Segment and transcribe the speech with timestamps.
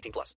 [0.00, 0.34] 18 plus.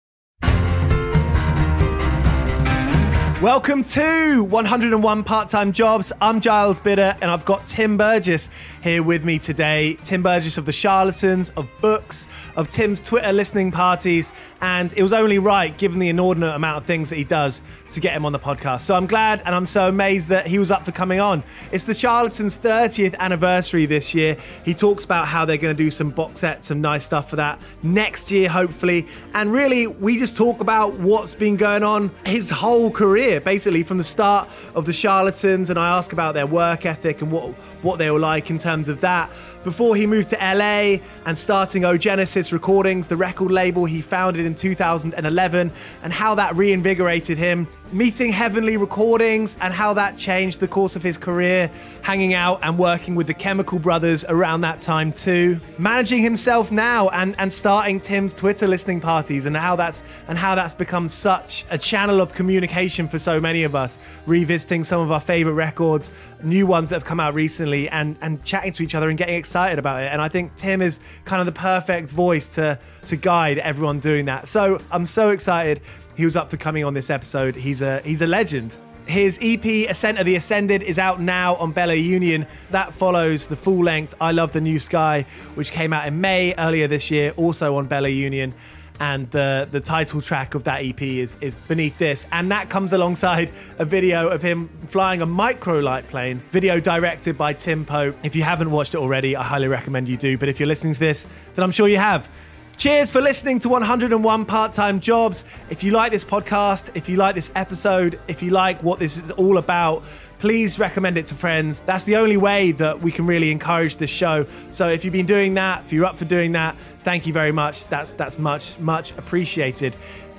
[3.42, 6.12] Welcome to 101 Part Time Jobs.
[6.20, 8.48] I'm Giles Bidder, and I've got Tim Burgess
[8.84, 9.94] here with me today.
[10.04, 14.30] Tim Burgess of The Charlatans, of books, of Tim's Twitter listening parties,
[14.60, 17.98] and it was only right, given the inordinate amount of things that he does, to
[17.98, 18.82] get him on the podcast.
[18.82, 21.42] So I'm glad and I'm so amazed that he was up for coming on.
[21.72, 24.36] It's The Charlatans' 30th anniversary this year.
[24.64, 27.36] He talks about how they're going to do some box sets, some nice stuff for
[27.36, 29.08] that next year, hopefully.
[29.34, 33.98] And really, we just talk about what's been going on his whole career, basically from
[33.98, 37.98] the start of The Charlatans, and I ask about their work ethic and what what
[37.98, 39.30] they were like in terms of that.
[39.64, 44.44] Before he moved to LA and starting O Genesis Recordings, the record label he founded
[44.44, 45.70] in 2011,
[46.02, 51.02] and how that reinvigorated him, meeting Heavenly Recordings, and how that changed the course of
[51.04, 51.70] his career,
[52.02, 57.08] hanging out and working with the Chemical Brothers around that time too, managing himself now
[57.10, 61.64] and, and starting Tim's Twitter listening parties, and how that's and how that's become such
[61.70, 66.10] a channel of communication for so many of us, revisiting some of our favorite records,
[66.42, 69.36] new ones that have come out recently, and and chatting to each other and getting
[69.36, 70.12] excited about it.
[70.12, 74.26] And I think Tim is kind of the perfect voice to to guide everyone doing
[74.26, 74.48] that.
[74.48, 75.80] So I'm so excited.
[76.16, 77.54] He was up for coming on this episode.
[77.54, 78.76] He's a he's a legend.
[79.06, 82.46] His EP Ascent of the Ascended is out now on Bella Union.
[82.70, 86.54] That follows the full length I Love the New Sky, which came out in May
[86.56, 88.54] earlier this year, also on Bella Union.
[89.02, 92.24] And the, the title track of that EP is, is Beneath This.
[92.30, 93.50] And that comes alongside
[93.80, 98.16] a video of him flying a micro light plane, video directed by Tim Pope.
[98.22, 100.38] If you haven't watched it already, I highly recommend you do.
[100.38, 101.26] But if you're listening to this,
[101.56, 102.30] then I'm sure you have.
[102.76, 105.50] Cheers for listening to 101 Part Time Jobs.
[105.68, 109.18] If you like this podcast, if you like this episode, if you like what this
[109.18, 110.04] is all about,
[110.42, 111.82] please recommend it to friends.
[111.82, 114.44] That's the only way that we can really encourage this show.
[114.72, 117.52] So if you've been doing that, if you're up for doing that, thank you very
[117.52, 117.86] much.
[117.86, 119.94] That's that's much much appreciated.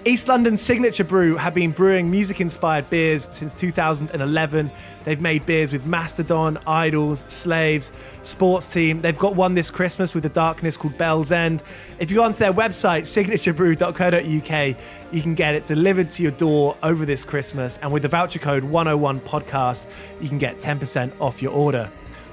[0.06, 4.70] East London's signature brew have been brewing music inspired beers since 2011.
[5.06, 9.00] They've made beers with Mastodon, IDLES, Slaves, Sports Team.
[9.00, 11.64] They've got one this Christmas with the darkness called Bell's End.
[12.00, 14.78] If you go onto their website, signaturebrew.co.uk,
[15.14, 17.78] you can get it delivered to your door over this Christmas.
[17.78, 19.86] And with the voucher code 101 podcast,
[20.20, 21.90] you can get 10% off your order.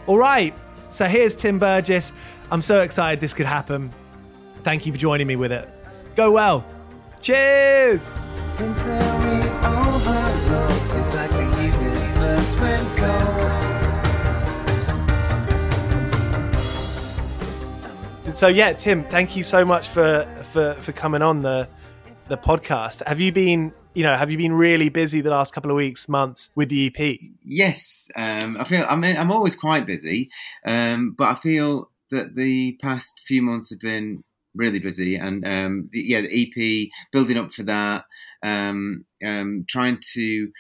[0.09, 0.53] All right,
[0.89, 2.13] so here's Tim Burgess.
[2.51, 3.93] I'm so excited this could happen.
[4.65, 5.69] Thank you for joining me with it.
[6.17, 6.65] Go well.
[7.23, 8.15] Cheers!
[8.47, 10.87] Sincerely overlooked.
[10.87, 13.71] Seems like the universe went cold.
[18.35, 21.69] So yeah, Tim, thank you so much for for for coming on the
[22.29, 23.07] the podcast.
[23.07, 26.09] Have you been, you know, have you been really busy the last couple of weeks,
[26.09, 27.19] months with the EP?
[27.45, 28.87] Yes, um, I feel.
[28.89, 30.31] I mean, I'm always quite busy,
[30.65, 34.25] um, but I feel that the past few months have been
[34.55, 38.05] really busy, and um, the, yeah, the EP building up for that,
[38.43, 40.51] um, um, trying to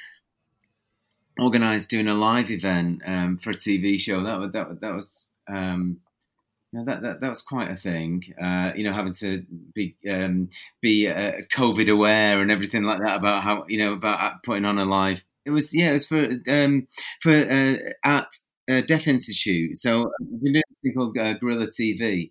[1.38, 4.22] organise doing a live event um, for a TV show.
[4.22, 5.26] That was that, that was.
[5.48, 6.00] Um,
[6.72, 8.22] you know, that, that that was quite a thing.
[8.40, 9.44] Uh, you know, having to
[9.74, 10.50] be um,
[10.80, 14.78] be uh, COVID aware and everything like that about how you know about putting on
[14.78, 15.24] a live.
[15.44, 16.86] It was yeah, it was for um,
[17.20, 18.28] for uh, at
[18.70, 19.76] uh, Deaf Institute.
[19.78, 22.30] So we're doing something called uh, Guerrilla TV,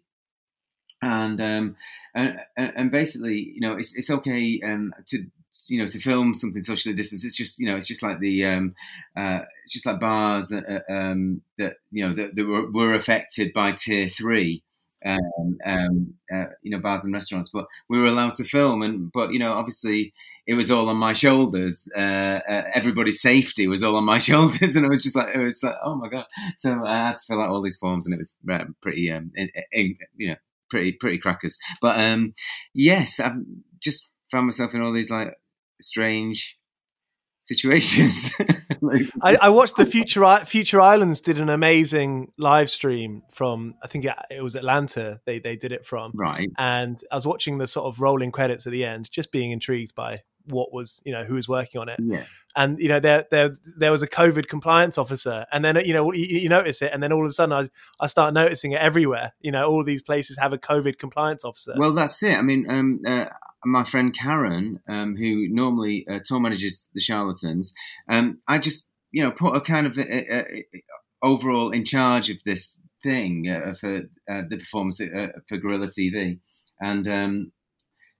[1.01, 1.75] and um,
[2.16, 5.25] and, and basically, you know, it's it's okay um, to
[5.68, 7.25] you know to film something socially distanced.
[7.25, 8.75] It's just you know, it's just like the um,
[9.16, 13.72] uh, just like bars uh, um, that you know that, that were, were affected by
[13.74, 14.63] tier three.
[15.06, 19.10] Um, um, uh, you know, bars and restaurants, but we were allowed to film, and
[19.13, 20.13] but you know, obviously,
[20.46, 21.88] it was all on my shoulders.
[21.96, 25.40] Uh, uh, everybody's safety was all on my shoulders, and it was just like it
[25.40, 26.25] was like, oh my god!
[26.57, 29.31] So I had to fill out all these forms, and it was uh, pretty, um,
[29.36, 30.36] in, in, you know,
[30.69, 31.57] pretty pretty crackers.
[31.81, 32.33] But um,
[32.74, 33.38] yes, I've
[33.81, 35.33] just found myself in all these like
[35.81, 36.57] strange
[37.42, 38.31] situations.
[38.81, 43.88] like, I, I watched the Future Future Islands did an amazing live stream from I
[43.88, 45.19] think it, it was Atlanta.
[45.25, 46.50] They they did it from right.
[46.57, 49.95] and I was watching the sort of rolling credits at the end, just being intrigued
[49.95, 52.00] by what was you know who was working on it.
[52.01, 52.25] Yeah.
[52.56, 56.12] and you know there there there was a COVID compliance officer, and then you know
[56.12, 57.69] you, you notice it, and then all of a sudden I
[58.04, 59.34] I start noticing it everywhere.
[59.40, 61.74] You know, all these places have a COVID compliance officer.
[61.78, 62.38] Well, that's it.
[62.38, 63.25] I mean, um, uh,
[63.66, 67.74] my friend Karen, um, who normally uh, tour manages the Charlatans,
[68.07, 70.66] um, I just you know put a kind of a, a, a,
[71.22, 73.98] overall in charge of this thing uh, for
[74.30, 76.40] uh, the performance uh, for Gorilla TV,
[76.81, 77.51] and um,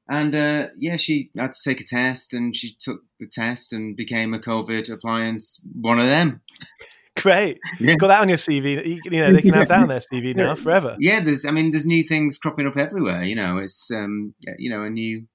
[0.10, 3.96] and uh, yeah, she had to take a test, and she took the test and
[3.96, 6.42] became a COVID appliance one of them.
[7.16, 7.96] Great, Yeah.
[7.96, 9.00] got that on your CV.
[9.04, 10.96] You, know they can have that on their CV now forever.
[11.00, 13.24] Yeah, there's I mean, there's new things cropping up everywhere.
[13.24, 15.26] You know, it's um, you know a new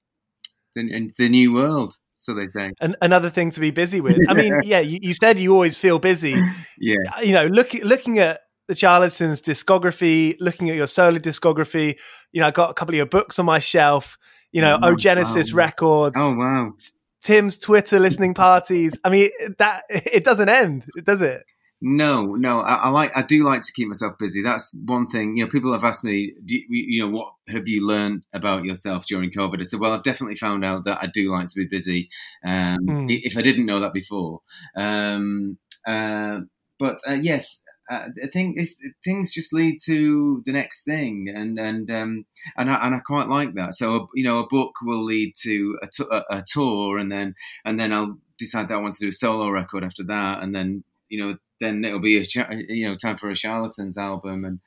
[0.75, 2.71] the, the new world, so they say.
[2.81, 4.17] And another thing to be busy with.
[4.27, 6.35] I mean, yeah, you, you said you always feel busy.
[6.79, 11.99] Yeah, you know, looking looking at the Charlatans discography, looking at your solo discography,
[12.31, 14.17] you know, I got a couple of your books on my shelf.
[14.55, 15.57] You know, Oh, Oh Genesis wow.
[15.57, 16.73] Records, Oh wow.
[17.21, 18.97] Tim's Twitter listening parties.
[19.03, 21.43] I mean, that it doesn't end, does it?
[21.81, 22.61] No, no.
[22.61, 23.15] I, I like.
[23.17, 24.41] I do like to keep myself busy.
[24.41, 25.35] That's one thing.
[25.35, 28.63] You know, people have asked me, do you, you know, what have you learned about
[28.63, 29.59] yourself during COVID?
[29.59, 32.09] I said, well, I've definitely found out that I do like to be busy.
[32.45, 33.19] Um, Mm.
[33.23, 34.39] If I didn't know that before,
[34.77, 36.39] um, uh,
[36.79, 38.59] but uh, yes, uh, I think
[39.03, 42.25] things just lead to the next thing, and and um,
[42.57, 43.75] and I, and I quite like that.
[43.75, 47.79] So you know, a book will lead to a, t- a tour, and then and
[47.79, 50.83] then I'll decide that I want to do a solo record after that, and then
[51.09, 54.59] you know then it'll be a cha- you know time for a charlatans album and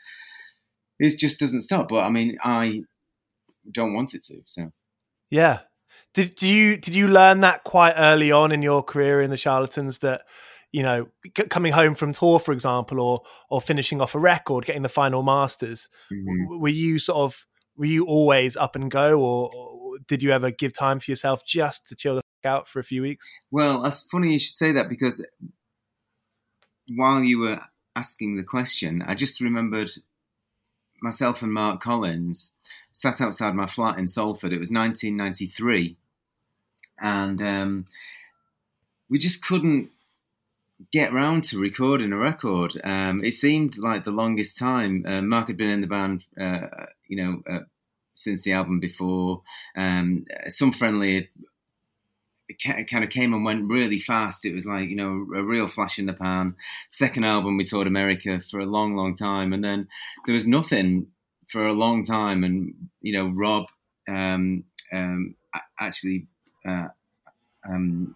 [0.98, 2.80] it just doesn't stop but i mean i
[3.72, 4.72] don't want it to so
[5.30, 5.60] Yeah.
[6.14, 9.37] Did do you did you learn that quite early on in your career in the
[9.37, 10.22] Charlatans that
[10.72, 14.66] you know c- coming home from tour, for example, or or finishing off a record,
[14.66, 15.88] getting the final masters?
[16.12, 16.60] Mhm.
[16.60, 17.46] were you sort of
[17.76, 21.44] were you always up and go or, or did you ever give time for yourself
[21.46, 24.52] just to chill the f- out for a few weeks well that's funny you should
[24.54, 25.25] say that because
[26.88, 27.60] while you were
[27.96, 29.90] asking the question i just remembered
[31.02, 32.56] myself and mark collins
[32.92, 35.96] sat outside my flat in salford it was 1993
[37.00, 37.87] and um,
[39.08, 39.90] we just couldn't
[40.92, 42.80] get round to recording a record.
[42.85, 45.04] Um, it seemed like the longest time.
[45.06, 47.64] Uh, Mark had been in the band, uh, you know, uh,
[48.14, 49.42] since the album before.
[49.76, 51.30] Um, some friendly
[52.64, 54.47] kind of came and went really fast.
[54.47, 56.54] It was like you know a real flash in the pan.
[56.90, 59.88] Second album, we toured America for a long, long time, and then
[60.26, 61.08] there was nothing
[61.49, 62.44] for a long time.
[62.44, 63.66] And you know, Rob
[64.08, 65.35] um, um,
[65.78, 66.26] actually
[66.66, 66.88] uh,
[67.68, 68.14] um,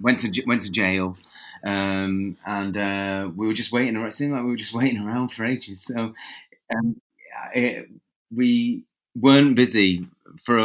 [0.00, 1.16] went to went to jail,
[1.64, 3.96] um, and uh, we were just waiting.
[3.96, 4.08] Around.
[4.08, 5.84] It seemed like we were just waiting around for ages.
[5.84, 6.14] So
[6.74, 7.00] um,
[7.54, 7.88] it,
[8.34, 8.84] we
[9.14, 10.06] weren't busy
[10.44, 10.58] for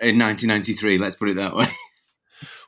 [0.00, 0.98] in 1993.
[0.98, 1.68] Let's put it that way.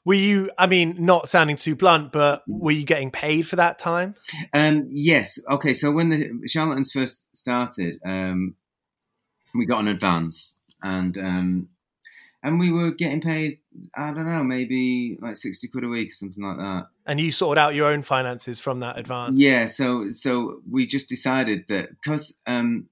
[0.05, 3.79] Were you, I mean, not sounding too blunt, but were you getting paid for that
[3.79, 4.17] time?
[4.53, 5.39] Um, yes.
[5.49, 5.75] Okay.
[5.75, 8.57] So when the Charlatans first started, um,
[9.55, 11.69] we got an advance, and um,
[12.43, 13.59] and we were getting paid.
[13.95, 16.87] I don't know, maybe like sixty quid a week or something like that.
[17.05, 19.41] And you sorted out your own finances from that advance.
[19.41, 19.67] Yeah.
[19.67, 22.89] So so we just decided that because um,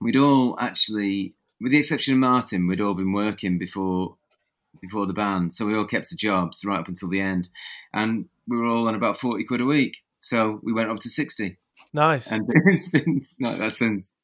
[0.00, 4.16] we'd all actually, with the exception of Martin, we'd all been working before
[4.80, 7.48] before the band, so we all kept the jobs right up until the end,
[7.92, 9.98] and we were all on about forty quid a week.
[10.18, 11.58] So we went up to sixty,
[11.92, 12.30] Nice.
[12.32, 14.14] and it's been like that since.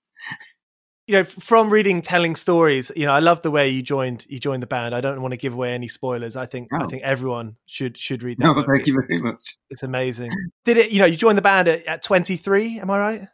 [1.07, 4.39] You know, from reading telling stories, you know, I love the way you joined you
[4.41, 4.95] joined the band.
[4.95, 6.35] I don't want to give away any spoilers.
[6.37, 8.45] I think I think everyone should should read that.
[8.45, 8.67] No, book.
[8.67, 9.57] thank you It's- very much.
[9.71, 10.33] It's amazing.
[10.65, 10.91] Did it?
[10.91, 12.81] You know, you joined the band at, at 23.
[12.81, 13.29] Am I right?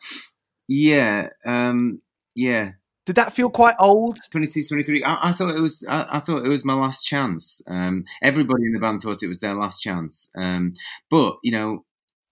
[0.68, 2.00] Yeah, um,
[2.34, 2.72] yeah.
[3.04, 4.18] Did that feel quite old?
[4.30, 5.02] 22, 23.
[5.02, 5.84] I, I thought it was.
[5.88, 7.60] I, I thought it was my last chance.
[7.66, 10.30] Um, everybody in the band thought it was their last chance.
[10.36, 10.74] Um,
[11.10, 11.84] but you know,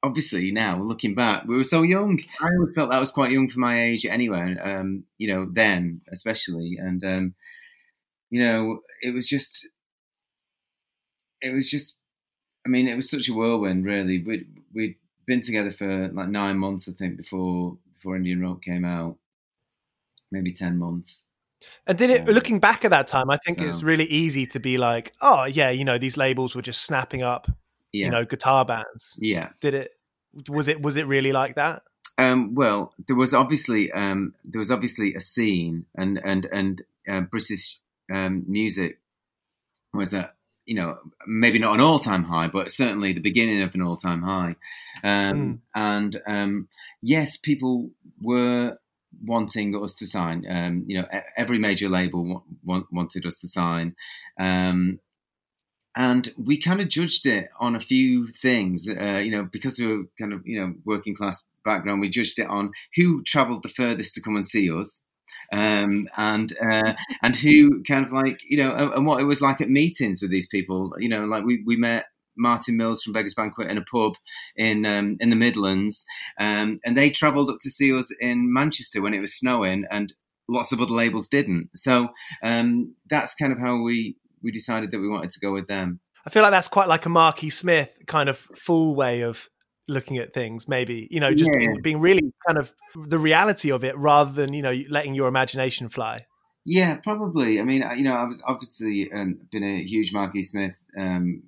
[0.03, 2.21] obviously now looking back, we were so young.
[2.41, 4.57] I always felt that was quite young for my age anyway.
[4.63, 7.35] Um, you know, then especially, and um,
[8.31, 9.69] you know, it was just.
[11.43, 11.97] It was just.
[12.67, 13.85] I mean, it was such a whirlwind.
[13.85, 18.63] Really, we we'd been together for like nine months, I think, before before Indian Rope
[18.63, 19.17] came out.
[20.31, 21.25] Maybe ten months.
[21.87, 22.27] And did it?
[22.27, 22.33] Yeah.
[22.33, 25.71] Looking back at that time, I think it's really easy to be like, oh yeah,
[25.71, 27.51] you know, these labels were just snapping up,
[27.93, 29.17] Yeah, you know, guitar bands.
[29.19, 29.51] yeah.
[29.61, 29.95] Did it?
[30.49, 30.81] Was it?
[30.81, 31.83] Was it really like that?
[32.19, 37.21] Um, well, there was obviously um, there was obviously a scene, and and and uh,
[37.23, 37.79] British
[38.13, 38.99] um, music
[39.93, 40.33] was a
[40.67, 43.97] you know maybe not an all time high, but certainly the beginning of an all
[43.97, 44.57] time high.
[45.03, 46.69] Um, And um,
[47.03, 47.91] yes, people
[48.23, 48.77] were
[49.25, 50.47] wanting us to sign.
[50.49, 53.97] Um, you know, every major label wa- wanted us to sign.
[54.39, 55.01] Um,
[55.97, 59.87] and we kind of judged it on a few things, uh, you know, because we
[59.87, 62.01] were kind of, you know, working class background.
[62.01, 65.03] We judged it on who travelled the furthest to come and see us,
[65.53, 69.43] um, and uh, and who kind of like, you know, and, and what it was
[69.43, 70.95] like at meetings with these people.
[70.99, 72.07] You know, like we we met
[72.37, 74.15] Martin Mills from Beggars Banquet in a pub
[74.57, 76.07] in um, in the Midlands,
[76.39, 80.15] um, and they travelled up to see us in Manchester when it was snowing, and
[80.49, 81.71] lots of other labels didn't.
[81.75, 82.09] So
[82.43, 86.01] um, that's kind of how we we decided that we wanted to go with them.
[86.27, 89.49] I feel like that's quite like a Marky Smith kind of Fall way of
[89.89, 90.69] looking at things.
[90.69, 91.59] Maybe you know, just Yeah.
[91.59, 95.29] being, being really kind of the reality of it, rather than you know letting your
[95.29, 96.27] imagination fly.
[96.67, 97.59] Yeah, probably.
[97.59, 101.43] I mean, you know, I was obviously um, been a huge Marky Smith um,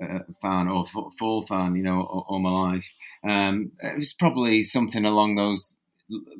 [0.00, 2.94] uh, fan or f- Fall fan, you know, all, all my life.
[3.28, 5.78] Um, it was probably something along those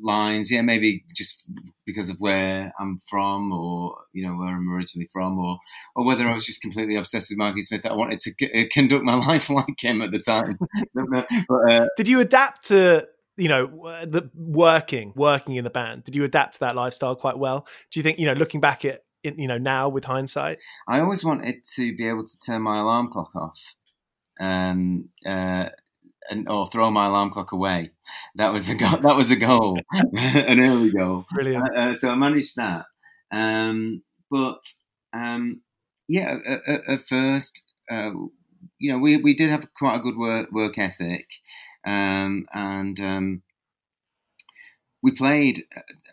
[0.01, 0.51] lines.
[0.51, 1.43] Yeah, maybe just
[1.85, 5.57] because of where I'm from, or you know, where I'm originally from, or
[5.95, 8.51] or whether I was just completely obsessed with Marky Smith that I wanted to c-
[8.53, 10.57] uh, conduct my life like him at the time.
[11.47, 13.67] But uh, Did you adapt to you know
[14.05, 16.03] the working working in the band?
[16.03, 17.67] Did you adapt to that lifestyle quite well?
[17.91, 20.59] Do you think you know looking back at it, you know now with hindsight?
[20.87, 23.59] I always wanted to be able to turn my alarm clock off,
[24.39, 25.69] um, uh,
[26.29, 27.91] and or throw my alarm clock away.
[28.35, 28.97] That was a goal.
[29.01, 29.79] That was a goal,
[30.17, 31.25] an early goal.
[31.31, 31.69] Brilliant.
[31.75, 32.85] Uh, uh, so I managed that,
[33.31, 34.61] um, but
[35.13, 35.61] um,
[36.07, 37.61] yeah, at, at, at first,
[37.91, 38.11] uh,
[38.79, 41.27] you know, we we did have quite a good work work ethic,
[41.85, 43.41] um, and um,
[45.01, 45.63] we played.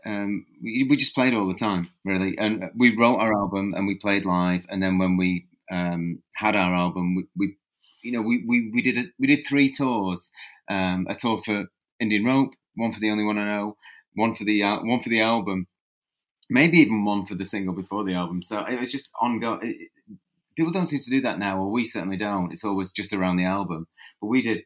[0.07, 3.87] Um, we, we just played all the time, really, and we wrote our album and
[3.87, 7.57] we played live, and then when we um, had our album, we, we
[8.03, 10.31] you know, we, we, we did a, we did three tours,
[10.69, 11.65] um, a tour for
[11.99, 13.77] Indian Rope, one for the Only One I Know,
[14.15, 15.67] one for the uh, one for the album,
[16.49, 18.43] maybe even one for the single before the album.
[18.43, 19.61] So it was just ongoing.
[19.63, 19.91] It, it-
[20.57, 22.53] people don't seem to do that now, or we certainly don't.
[22.53, 23.87] It's always just around the album,
[24.21, 24.63] but we did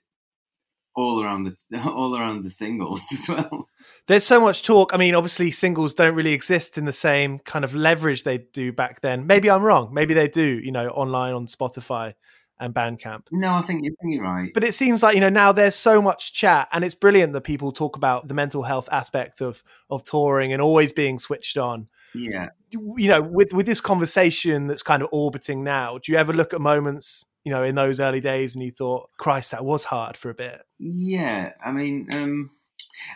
[0.96, 3.68] all around the all around the singles as well.
[4.06, 4.94] There's so much talk.
[4.94, 8.72] I mean, obviously, singles don't really exist in the same kind of leverage they do
[8.72, 9.26] back then.
[9.26, 9.92] Maybe I'm wrong.
[9.92, 10.58] Maybe they do.
[10.60, 12.14] You know, online on Spotify
[12.58, 13.24] and Bandcamp.
[13.30, 14.50] No, I think, you're right.
[14.54, 17.42] But it seems like you know now there's so much chat, and it's brilliant that
[17.42, 21.88] people talk about the mental health aspects of of touring and always being switched on.
[22.14, 22.50] Yeah.
[22.70, 26.54] you know, with with this conversation that's kind of orbiting now, do you ever look
[26.54, 30.16] at moments, you know, in those early days and you thought, Christ, that was hard
[30.16, 30.62] for a bit?
[30.78, 32.50] Yeah, I mean, um,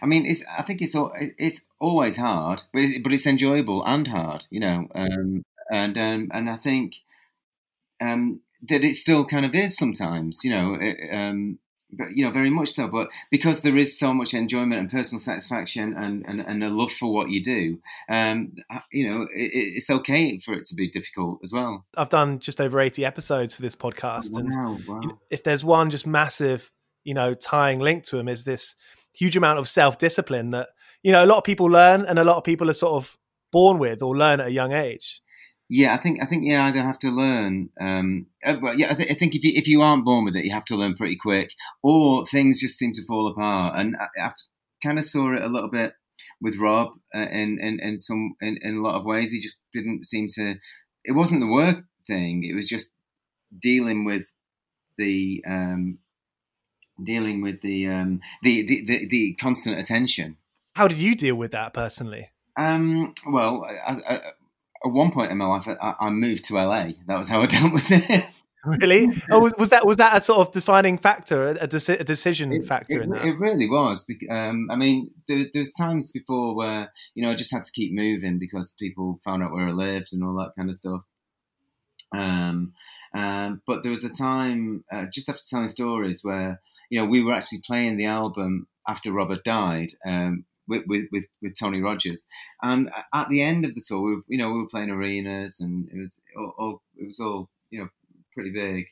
[0.03, 0.45] I mean, it's.
[0.47, 0.97] I think it's
[1.39, 4.89] it's always hard, but it's, but it's enjoyable and hard, you know.
[4.95, 6.97] Um, and um, and I think
[8.01, 10.75] um, that it still kind of is sometimes, you know.
[10.81, 11.59] it- um,
[11.91, 12.87] but you know, very much so.
[12.87, 16.93] But because there is so much enjoyment and personal satisfaction and, and, and a love
[16.93, 17.79] for what you do,
[18.11, 18.53] um,
[18.93, 21.87] you know, it, it's okay for it to be difficult as well.
[21.97, 24.37] I've done just over 80 episodes for this podcast.
[24.37, 25.01] And Wow, wow.
[25.01, 26.71] you know, if there's one just massive,
[27.05, 28.75] you know, tying link to them is this
[29.15, 30.69] huge amount of self discipline that,
[31.03, 33.17] you know, a lot of people learn and a lot of people are sort of
[33.51, 35.23] born with or learn at a young age.
[35.71, 37.69] Yeah, I think I think you either have to learn.
[37.79, 40.37] Um, uh, well, yeah, I, th- I think if you if you aren't born with
[40.37, 41.51] it, you have to learn pretty quick,
[41.83, 43.79] or things just seem to fall apart.
[43.79, 44.33] And I, I
[44.83, 45.93] kind of saw it a little bit
[46.41, 49.31] with Rob uh, in, in in some in, in a lot of ways.
[49.31, 50.55] He just didn't seem to.
[51.05, 52.45] It wasn't the work thing.
[52.45, 52.93] It was just
[53.57, 54.25] dealing with
[54.97, 55.99] the um,
[57.03, 60.37] dealing with the, um, the, the the the constant attention.
[60.75, 62.31] How did you deal with that personally?
[62.57, 64.21] Um, well, I, I,
[64.85, 66.91] at one point in my life, I, I moved to LA.
[67.07, 68.25] That was how I dealt with it.
[68.65, 69.09] Really?
[69.31, 72.53] oh, was, was that was that a sort of defining factor, a, deci- a decision
[72.53, 73.25] It, factor it, in that?
[73.25, 74.07] it really was.
[74.31, 77.93] Um, I mean, there, was times before where you know I just had to keep
[77.93, 81.03] moving because people found out where I lived and all that kind of stuff.
[82.13, 82.73] Um,
[83.15, 87.23] um, but there was a time uh, just after telling stories where you know we
[87.23, 89.91] were actually playing the album after Robert died.
[90.05, 92.27] Um, with, with, with, with Tony Rogers,
[92.63, 95.61] and at the end of the tour, we were, you know, we were playing arenas,
[95.61, 97.89] and it was all, all it was all you know
[98.35, 98.87] pretty big,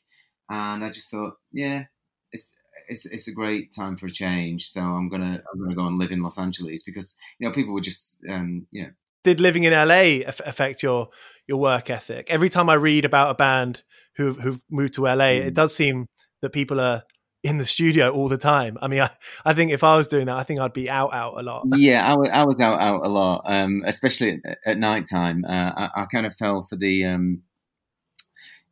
[0.50, 1.84] and I just thought, yeah,
[2.32, 2.52] it's
[2.88, 4.68] it's it's a great time for a change.
[4.68, 7.74] So I'm gonna I'm gonna go and live in Los Angeles because you know people
[7.74, 8.90] were just um, you know
[9.24, 11.08] Did living in LA affect your
[11.46, 12.26] your work ethic?
[12.30, 13.82] Every time I read about a band
[14.16, 15.46] who've who've moved to LA, Mm.
[15.46, 16.06] it does seem
[16.42, 17.02] that people are
[17.46, 18.76] in the studio all the time.
[18.82, 19.10] I mean, I,
[19.44, 21.66] I think if I was doing that, I think I'd be out out a lot.
[21.76, 25.44] yeah I was out out a lot, um, especially at, at night time.
[25.48, 27.42] Uh, I, I kind of fell for the um,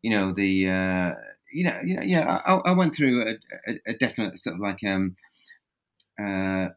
[0.03, 1.13] you know the uh,
[1.53, 4.61] you know you know yeah I, I went through a, a, a definite sort of
[4.61, 5.17] like um,
[6.21, 6.69] uh,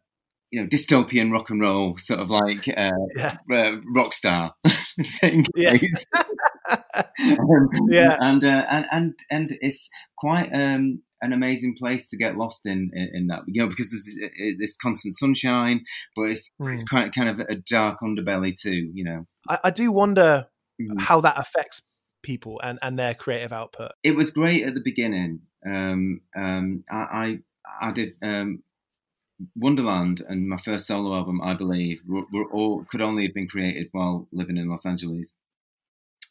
[0.52, 3.38] you know dystopian rock and roll sort of like uh, Yeah.
[3.52, 4.54] uh, rock star
[5.20, 5.46] thing.
[5.56, 5.78] Yeah.
[7.20, 8.18] Um, Yeah.
[8.22, 12.92] and, uh, and and and it's quite um, an amazing place to get lost in,
[12.94, 15.84] in in that you know because there's this constant sunshine,
[16.16, 16.90] but it's it's Mm.
[16.90, 18.92] kind of, kind of a dark underbelly too.
[18.94, 20.48] You know, I, I do wonder
[20.80, 21.00] Mhm.
[21.00, 21.82] how that affects
[22.24, 23.92] people and, and their creative output.
[24.04, 25.42] it was great at the beginning.
[25.66, 27.40] Um, um, I,
[27.82, 28.64] I I did um,
[29.56, 33.48] Wonderland and my first solo album, I believe, were, were all could only have been
[33.48, 35.36] created while living in Los Angeles.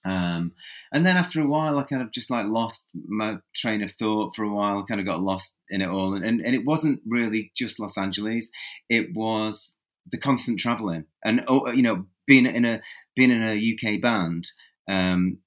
[0.06, 0.52] Um,
[0.92, 4.36] and then after a while, I kind of just like lost my train of thought
[4.36, 4.84] for a while.
[4.86, 7.98] Kind of got lost in it all, and and, and it wasn't really just Los
[7.98, 8.48] Angeles.
[8.88, 9.76] It was
[10.10, 12.80] the constant traveling, and oh, you know, being in a
[13.16, 14.46] being in a UK band.
[14.88, 15.38] Um,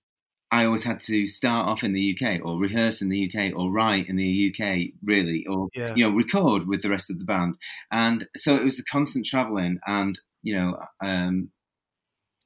[0.52, 3.72] I always had to start off in the UK or rehearse in the UK or
[3.72, 5.94] write in the UK, really, or Yeah.
[5.96, 7.56] you know, record with the rest of the band.
[7.92, 11.52] And so it was the constant traveling, and you know, um,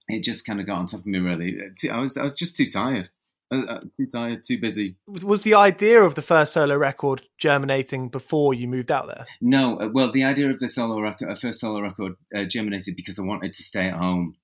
[0.08, 1.20] it just kind of got on top of me.
[1.20, 1.58] Really,
[1.92, 3.10] I was I was just too tired,
[3.52, 4.96] uh, uh, too tired, too busy.
[5.08, 9.26] Was- the idea of the first solo record germinating before you moved out there?
[9.42, 13.20] No, uh, well, the idea of the solo record, first solo record, uh, germinated because
[13.20, 14.36] I wanted to stay at home.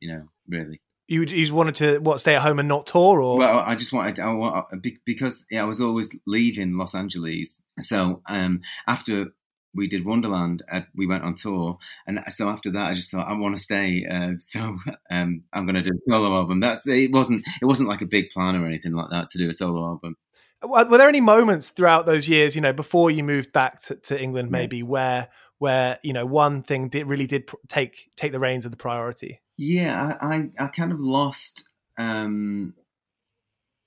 [0.00, 0.80] You know, really.
[1.08, 3.74] You, you just wanted to what stay at home and not tour, or Well, I
[3.74, 4.62] just wanted, I
[5.04, 7.60] because yeah, I was always leaving Los Angeles.
[7.80, 9.32] So um, after
[9.74, 13.28] we did Wonderland, uh, we went on tour, and so after that, I just thought
[13.28, 14.04] I want to stay.
[14.06, 14.78] Uh, so
[15.10, 16.60] um, I'm going to do a solo album.
[16.60, 17.12] That's it.
[17.12, 19.84] wasn't it wasn't like a big plan or anything like that to do a solo
[19.84, 20.16] album.
[20.62, 24.20] were there any moments throughout those years, you know, before you moved back to, to
[24.20, 24.58] England, Yeah.
[24.58, 25.28] maybe where
[25.58, 28.76] where you know one thing did really did pr- take take the reins of the
[28.78, 29.40] priority?
[29.56, 31.68] Yeah, I, I, I kind of lost.
[31.98, 32.72] Um,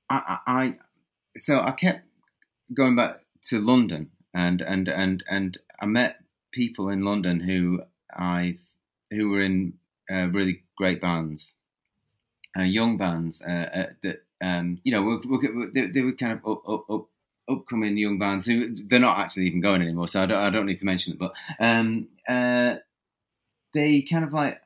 [0.10, 0.76] I, I, I,
[1.36, 2.06] so I kept
[2.74, 6.22] going back to London, and and and and I met
[6.54, 8.58] people in London who I
[9.12, 9.74] who were in
[10.10, 11.58] uh, really great bands,
[12.58, 16.40] uh, young bands uh, uh, that um, you know were, were, they, they were kind
[16.40, 17.06] of up, up, up,
[17.50, 20.08] upcoming young bands who they're not actually even going anymore.
[20.08, 22.76] So I don't, I don't need to mention it, but um, uh,
[23.74, 24.62] they kind of like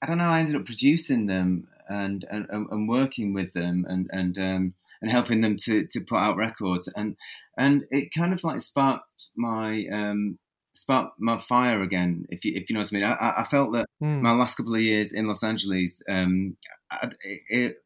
[0.00, 0.24] I don't know.
[0.26, 5.10] I ended up producing them and and, and working with them and and um, and
[5.10, 7.16] helping them to, to put out records and
[7.56, 9.04] and it kind of like sparked
[9.36, 10.38] my um,
[10.74, 12.26] sparked my fire again.
[12.30, 14.22] If you if you know what I mean, I, I- felt that Mm.
[14.22, 16.56] my last couple of years in Los Angeles, um,
[16.90, 17.76] I, it, it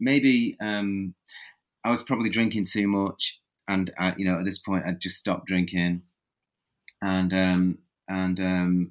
[0.00, 1.14] maybe um,
[1.84, 5.18] I was probably drinking too much, and I, you know at this point I'd just
[5.18, 6.02] stopped drinking,
[7.02, 7.78] and um,
[8.08, 8.90] and um,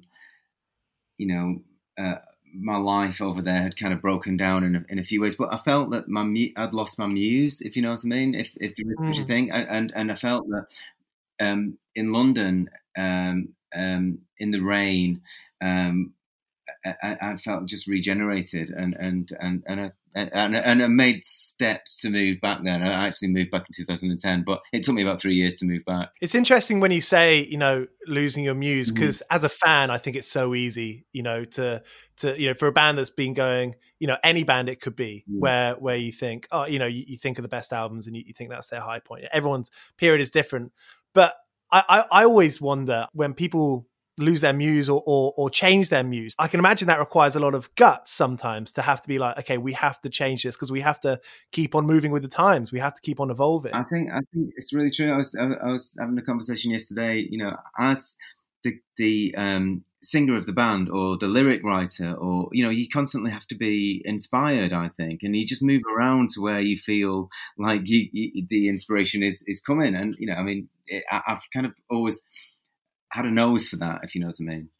[1.16, 1.58] you know.
[2.00, 2.20] Uh,
[2.54, 5.36] my life over there had kind of broken down in a, in a few ways,
[5.36, 8.08] but I felt that my mu- I'd lost my muse, if you know what I
[8.08, 9.28] mean, if if there is such a Mm.
[9.28, 10.66] thing, and and, and I felt that
[11.40, 15.22] um, in London, um, um, in the rain,
[15.62, 16.14] um,
[16.84, 21.24] I, I I felt just regenerated, and and and and I, and, and I made
[21.24, 22.82] steps to move back then.
[22.82, 25.84] I actually moved back in 2010, but it took me about three years to move
[25.84, 26.10] back.
[26.20, 29.00] It's interesting when you say, you know, losing your muse, mm-hmm.
[29.00, 31.82] because as a fan, I think it's so easy, you know, to
[32.18, 34.96] to you know, for a band that's been going, you know, any band it could
[34.96, 35.40] be, Yeah.
[35.40, 38.16] where where you think, oh, you know, you, you think of the best albums and
[38.16, 39.24] you, you think that's their high point.
[39.32, 40.72] Everyone's period is different,
[41.14, 41.34] but
[41.70, 43.87] I I, I always wonder when people
[44.18, 46.34] lose their muse or, or or change their muse.
[46.38, 49.38] I can imagine that requires a lot of guts sometimes to have to be like,
[49.38, 51.20] okay, we have to change this because we have to
[51.52, 52.72] keep on moving with the times.
[52.72, 53.74] We have to keep on evolving.
[53.74, 55.12] I think I think it's really true.
[55.12, 57.26] I was I, I was having a conversation yesterday.
[57.28, 58.16] You know, as
[58.64, 62.88] the the um, singer of the band or the lyric writer, or you know, you
[62.88, 64.72] constantly have to be inspired.
[64.72, 68.68] I think, and you just move around to where you feel like you, you, the
[68.68, 69.94] inspiration is is coming.
[69.94, 72.22] And you know, I mean, it, I, I've kind of always
[73.10, 74.70] had a nose for that, if you know what I mean.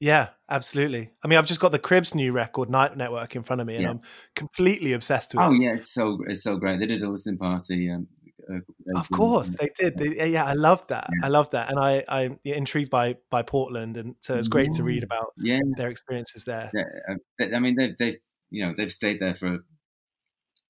[0.00, 1.10] Yeah, absolutely.
[1.22, 3.76] I mean, I've just got the Cribs new record, Night Network, in front of me,
[3.76, 3.90] and Yeah.
[3.90, 4.00] I'm
[4.34, 5.50] completely obsessed with Oh it.
[5.50, 6.78] Oh yeah, it's so it's so great.
[6.80, 7.90] They did a listening party.
[7.90, 8.08] Um,
[8.48, 8.62] days
[8.94, 9.98] Of course, they did.
[9.98, 11.10] They, yeah, yeah, I love that.
[11.10, 11.22] Yeah.
[11.22, 14.82] I love that, and I, I'm intrigued by by Portland, and so it's great to
[14.84, 16.72] read about Yeah, their experiences there.
[16.72, 18.18] yeah, uh, I mean, they've, they've,
[18.50, 19.58] you know, they've stayed there for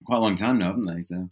[0.05, 1.03] quite a long time now, haven't they?
[1.03, 1.31] So,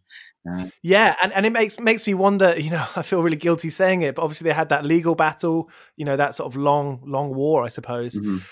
[0.50, 2.58] uh, Yeah, and, and it makes makes me wonder.
[2.58, 5.70] You know, I feel really guilty saying it, but obviously they had that legal battle.
[5.96, 8.18] You know, that sort of long long war, I suppose.
[8.18, 8.42] mhm.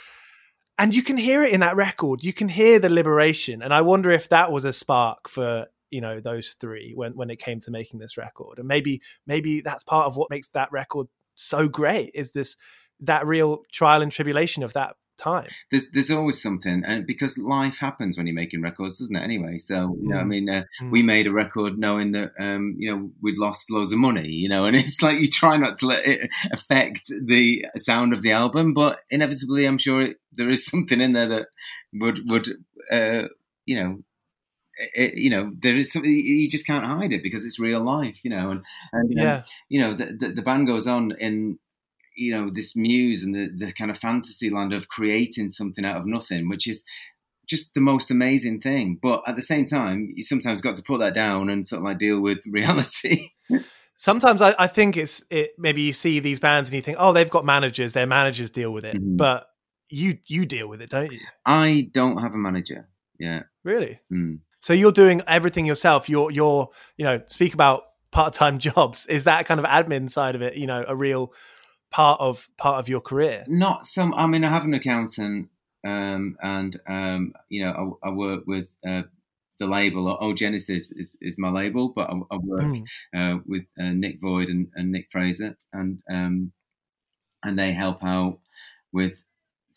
[0.79, 3.81] and you can hear it in that record you can hear the liberation and i
[3.81, 7.61] wonder if that was a spark for you know those three when when it came
[7.61, 11.69] to making this record and maybe maybe that's part of what makes that record so
[11.69, 12.57] great is this
[13.01, 17.79] that real trial and tribulation of that time there's there's always something, and because life
[17.79, 19.23] happens when you're making records, doesn't it?
[19.23, 20.29] Anyway, so you know, I Mm.
[20.29, 20.91] mean, uh, Mm.
[20.91, 24.49] we made a record knowing that um, you know we'd lost loads of money, you
[24.49, 28.33] know, and it's like you try not to let it affect the sound of the
[28.33, 31.47] album, but inevitably, I'm sure it, there is something in there that
[31.95, 32.49] would would
[32.93, 33.29] uh,
[33.65, 33.99] you know.
[34.95, 38.23] It, you know, there is something you just can't hide it because it's real life,
[38.23, 41.59] you know, and, and um, yeah you know, the, the, the band goes on in,
[42.17, 45.97] you know, this muse and the, the kind of fantasy land of creating something out
[45.97, 46.85] of nothing, which is
[47.47, 48.99] just the most amazing thing.
[49.01, 51.85] But at the same time, you sometimes got to put that down and sort of
[51.85, 53.31] like deal with reality.
[53.95, 57.13] sometimes I, I think it's it maybe you see these bands and you think oh
[57.13, 59.17] they've got managers their managers deal with it Mhm.
[59.17, 59.49] but
[59.89, 62.89] you you deal with it don't you I don't have a manager.
[63.19, 63.45] Yeah.
[63.65, 64.41] really Mm.
[64.61, 66.09] So you're doing everything yourself.
[66.09, 69.07] You're you're you know speak about part time jobs.
[69.07, 70.57] Is that kind of admin side of it?
[70.57, 71.33] You know, a real
[71.97, 73.45] part of part of your career.
[73.49, 74.13] Not some.
[74.15, 75.49] I mean, I have an accountant,
[75.85, 79.03] um, and um, you know, I, I work with uh,
[79.59, 80.03] the label.
[80.21, 82.85] Oh, Genesis is, is my label, but I, I work Mm.
[83.19, 86.53] uh, with uh, Nick Void and, and Nick Fraser, and um,
[87.43, 88.39] and they help out
[88.93, 89.23] with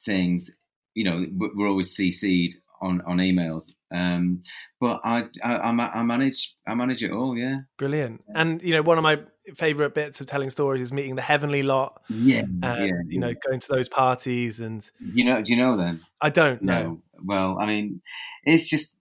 [0.05, 0.51] things.
[0.95, 4.41] You know, we- we're always CC'd on on emails, um,
[4.81, 5.53] but I I
[5.99, 7.37] I manage I manage it all.
[7.37, 8.23] Yeah, Brilliant.
[8.35, 9.17] And you know, one of my
[9.55, 12.91] favorite bits of telling stories is meeting the heavenly lot yeah, and yeah.
[13.07, 14.59] you know going to those parties.
[14.59, 16.05] And you know, do you know them?
[16.21, 16.81] I don't know.
[16.81, 17.01] No.
[17.23, 18.01] Well, I mean,
[18.43, 18.95] it's just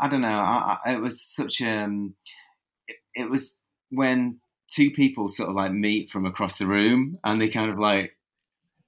[0.00, 0.28] I don't know.
[0.28, 2.14] I, I, it was such um,
[2.86, 3.56] it, it was
[3.90, 7.78] when two people sort of like meet from across the room, and they kind of
[7.78, 8.16] like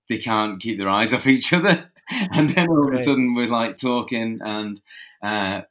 [0.08, 1.90] they can't keep their eyes off each other,
[2.32, 4.80] and then all of a sudden we're like talking, and
[5.22, 5.62] uh,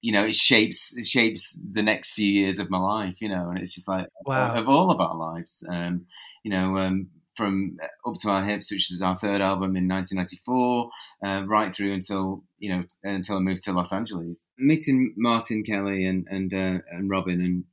[0.00, 3.48] you know, it shapes it shapes the next few years of my life, you know,
[3.50, 4.54] and it's just like Wow.
[4.54, 6.06] of all of our lives, um,
[6.44, 6.76] you know.
[6.78, 10.90] Um, from up to our hips, which is our third album in 1994,
[11.24, 14.42] uh, right through until you know until I moved to Los Angeles.
[14.58, 17.64] Meeting Martin Kelly and and uh, and Robin and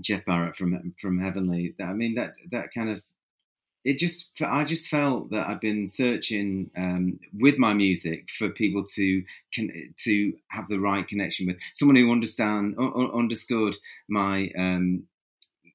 [0.00, 1.74] Jeff Barrett from from Heavenly.
[1.82, 3.02] I mean that that kind of
[3.84, 8.84] it just I just felt that I've been searching um, with my music for people
[8.84, 13.76] to con- to have the right connection with someone who understand un- un- understood
[14.08, 15.08] my um,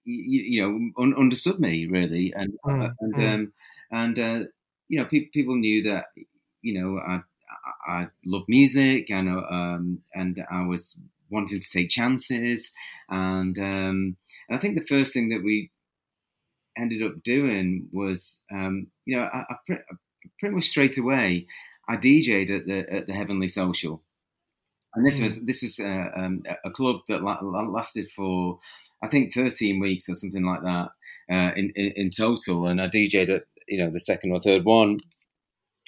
[0.03, 3.21] you, you know un- understood me really and Mm, and mm.
[3.21, 3.53] um,
[3.91, 4.45] and uh,
[4.87, 6.07] you know pe- people knew that
[6.61, 7.21] you know I
[7.87, 10.97] I, I love music and uh, um, and I was
[11.29, 12.71] wanting to take chances
[13.09, 15.71] and um, and I think the first thing that we
[16.77, 19.77] ended up doing was, um, you know, I, I, pre-
[20.39, 21.47] pretty much straight away,
[21.87, 24.01] I DJ'd at the at the Heavenly Social,
[24.93, 25.23] and this Mm.
[25.23, 28.59] was this was uh, um, a club that la- la- lasted for
[29.03, 30.89] I think 13 weeks or something like that
[31.29, 34.65] uh, in, in in total, and I DJ'd at you know the second or third
[34.65, 34.97] one,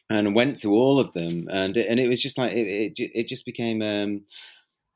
[0.09, 3.11] and went to all of them, and it, and it was just like it it,
[3.13, 4.21] it just became um,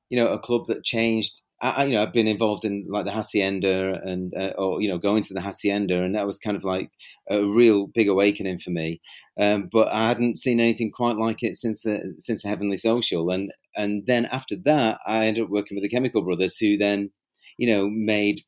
[0.10, 1.42] you know a club that changed.
[1.62, 4.98] I, you know, I've been involved in like the hacienda and uh, or you know
[4.98, 6.90] going to the hacienda, and that was kind of like
[7.30, 9.00] a real big awakening for me.
[9.40, 13.52] Um, but I hadn't seen anything quite like it since uh, since Heavenly Social, and
[13.76, 17.12] and then after that, I ended up working with the Chemical Brothers, who then
[17.58, 18.42] you know made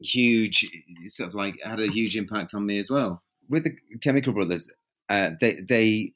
[0.00, 0.64] huge
[1.08, 3.22] sort of like had a huge impact on me as well.
[3.50, 4.72] With the Chemical Brothers,
[5.10, 6.14] uh, they they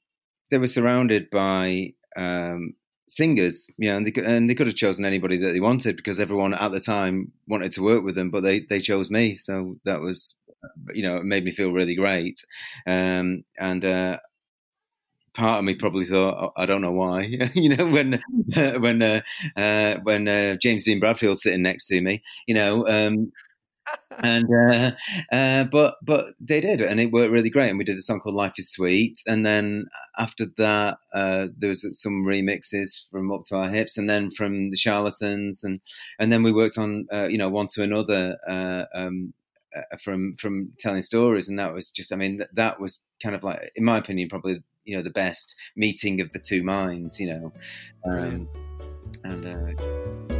[0.50, 2.74] they were surrounded by um,
[3.08, 5.96] singers, you know, and they could- and they could have chosen anybody that they wanted
[5.96, 9.36] because everyone at the time wanted to work with them, but they they chose me,
[9.36, 10.36] so that was
[10.94, 12.44] you know it made me feel really great,
[12.86, 13.84] um, and.
[13.84, 14.18] Uh,
[15.34, 17.22] Part of me probably thought, "Oh, I don't know why,
[17.54, 18.22] you know, when
[18.80, 19.20] when uh,
[19.56, 23.32] uh, when uh, James Dean Bradfield's sitting next to me, you know, um,
[24.18, 24.92] and uh,
[25.32, 27.70] uh, but but they did, and it worked really great.
[27.70, 29.86] And we did a song called "Life Is Sweet," and then
[30.18, 34.70] after that, uh, there was some remixes from "Up to Our Hips," and then from
[34.70, 35.80] the Charlatans, and
[36.18, 38.36] and then we worked on uh, you know one to another.
[38.46, 39.32] Uh, um,
[39.76, 43.34] uh, from from telling stories, and that was just, I mean, that, that was kind
[43.34, 47.18] of like, in my opinion, probably you know the best meeting of the two minds,
[47.18, 47.52] you know,
[48.04, 48.48] um,
[49.24, 50.33] and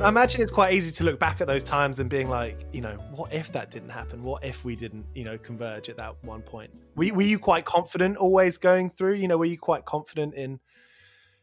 [0.00, 2.80] I imagine it's quite easy to look back at those times and being like, you
[2.80, 4.22] know, what if that didn't happen?
[4.22, 6.70] What if we didn't, you know, converge at that one point?
[6.94, 9.14] Were were you quite confident always going through?
[9.14, 10.60] You know, were you quite confident in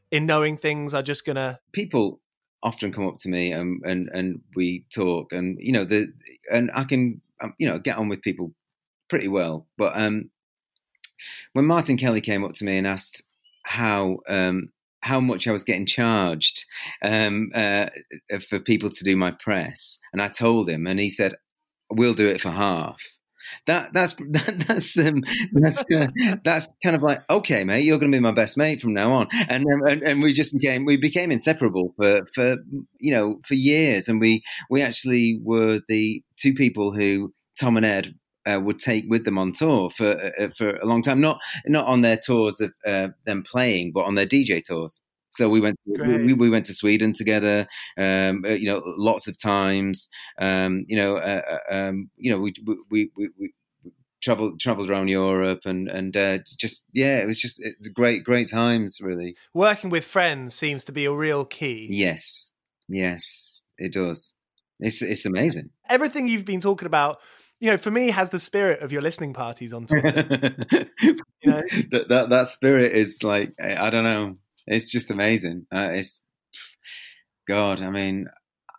[0.10, 1.60] in knowing things are just gonna?
[1.74, 2.22] people
[2.64, 6.12] often come up to me and and and we talk and you know the
[6.52, 8.54] and I can um, you know get on with people
[9.08, 10.32] pretty well but um
[11.54, 13.22] when Martin Kelly came up to me and asked
[13.64, 14.70] how um
[15.06, 16.66] how much I was getting charged
[17.04, 17.88] um uh,
[18.50, 20.00] for people to do my press.
[20.12, 21.36] And I told him and he said
[21.92, 23.02] we'll do it for half.
[23.68, 25.22] That that's that, that's um,
[25.54, 26.08] that's uh,
[26.44, 29.14] that's kind of like okay, mate, you're going to be my best mate from now
[29.14, 32.58] on, and, um, and and we just became we became inseparable for for
[33.00, 37.86] you know for years, and we we actually were the two people who Tom and
[37.86, 38.16] Ed.
[38.46, 41.88] Uh, would take with them on tour for uh, for a long time, not not
[41.88, 45.02] on their tours of uh, them playing, but on their DJ tours.
[45.36, 49.38] So we went we, we went to Sweden together, um, uh, you know, lots of
[49.38, 50.08] times.
[50.40, 52.54] Um, you know, uh, uh, um, you know, we
[52.90, 53.54] we we, we
[54.22, 58.50] traveled traveled around Europe and and uh, just yeah, it was just it's great great
[58.50, 59.36] times really.
[59.54, 61.88] Working with friends seems to be a real key.
[61.90, 62.54] Yes,
[62.88, 64.36] yes, it does.
[64.80, 65.70] It's it's amazing.
[65.90, 67.20] Everything you've been talking about,
[67.60, 70.56] you know, for me has the spirit of your listening parties on Twitter.
[71.02, 71.16] you
[71.46, 74.38] know, that, that that spirit is like I don't know.
[74.68, 75.68] It's just amazing.
[75.74, 76.26] Uh, it's
[77.48, 77.82] God.
[77.82, 78.28] I mean,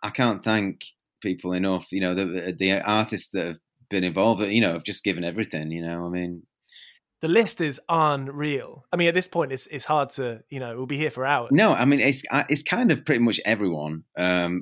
[0.03, 0.81] I can't thank
[1.21, 1.91] people enough.
[1.91, 3.59] You know, the the artists that have
[3.89, 4.41] been involved.
[4.41, 5.71] You know, have just given everything.
[5.71, 6.43] You know, I mean,
[7.21, 8.85] the list is unreal.
[8.93, 11.25] I mean, at this point, it's it's hard to, you know, we'll be here for
[11.25, 11.49] hours.
[11.51, 14.03] no, I mean it's uh, it's kind of pretty much everyone.
[14.17, 14.61] Um,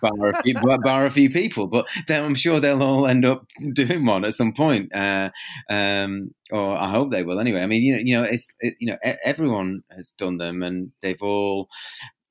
[0.00, 4.04] bar a few, bar- a few people, but I'm sure they'll all end up doing
[4.04, 4.94] one at some point.
[4.94, 5.30] Uh,
[5.68, 7.40] um, or I hope they will.
[7.40, 10.62] Anyway, I mean, you know, you know, it's it, you know, everyone has done them,
[10.62, 11.68] and they've all.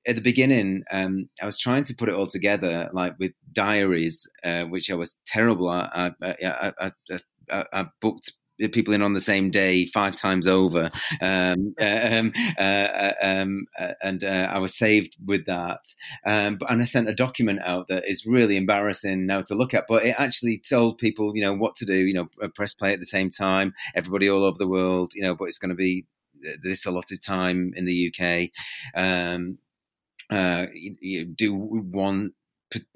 [0.07, 4.27] At the beginning, um, I was trying to put it all together, like with diaries,
[4.43, 5.91] uh, which I was terrible at.
[5.93, 6.12] I,
[6.79, 6.91] I,
[7.51, 8.31] I, I booked
[8.67, 10.89] people in on the same day five times over,
[11.22, 15.93] um, um, uh, uh, um, uh, and uh, I was saved with that.
[16.26, 19.74] Um, but, and I sent a document out that is really embarrassing now to look
[19.74, 21.95] at, but it actually told people, you know, what to do.
[21.95, 23.74] You know, press play at the same time.
[23.95, 26.06] Everybody all over the world, you know, but it's going to be
[26.62, 28.50] this allotted time in the UK.
[28.95, 29.58] Um,
[30.30, 32.34] uh, you, you do one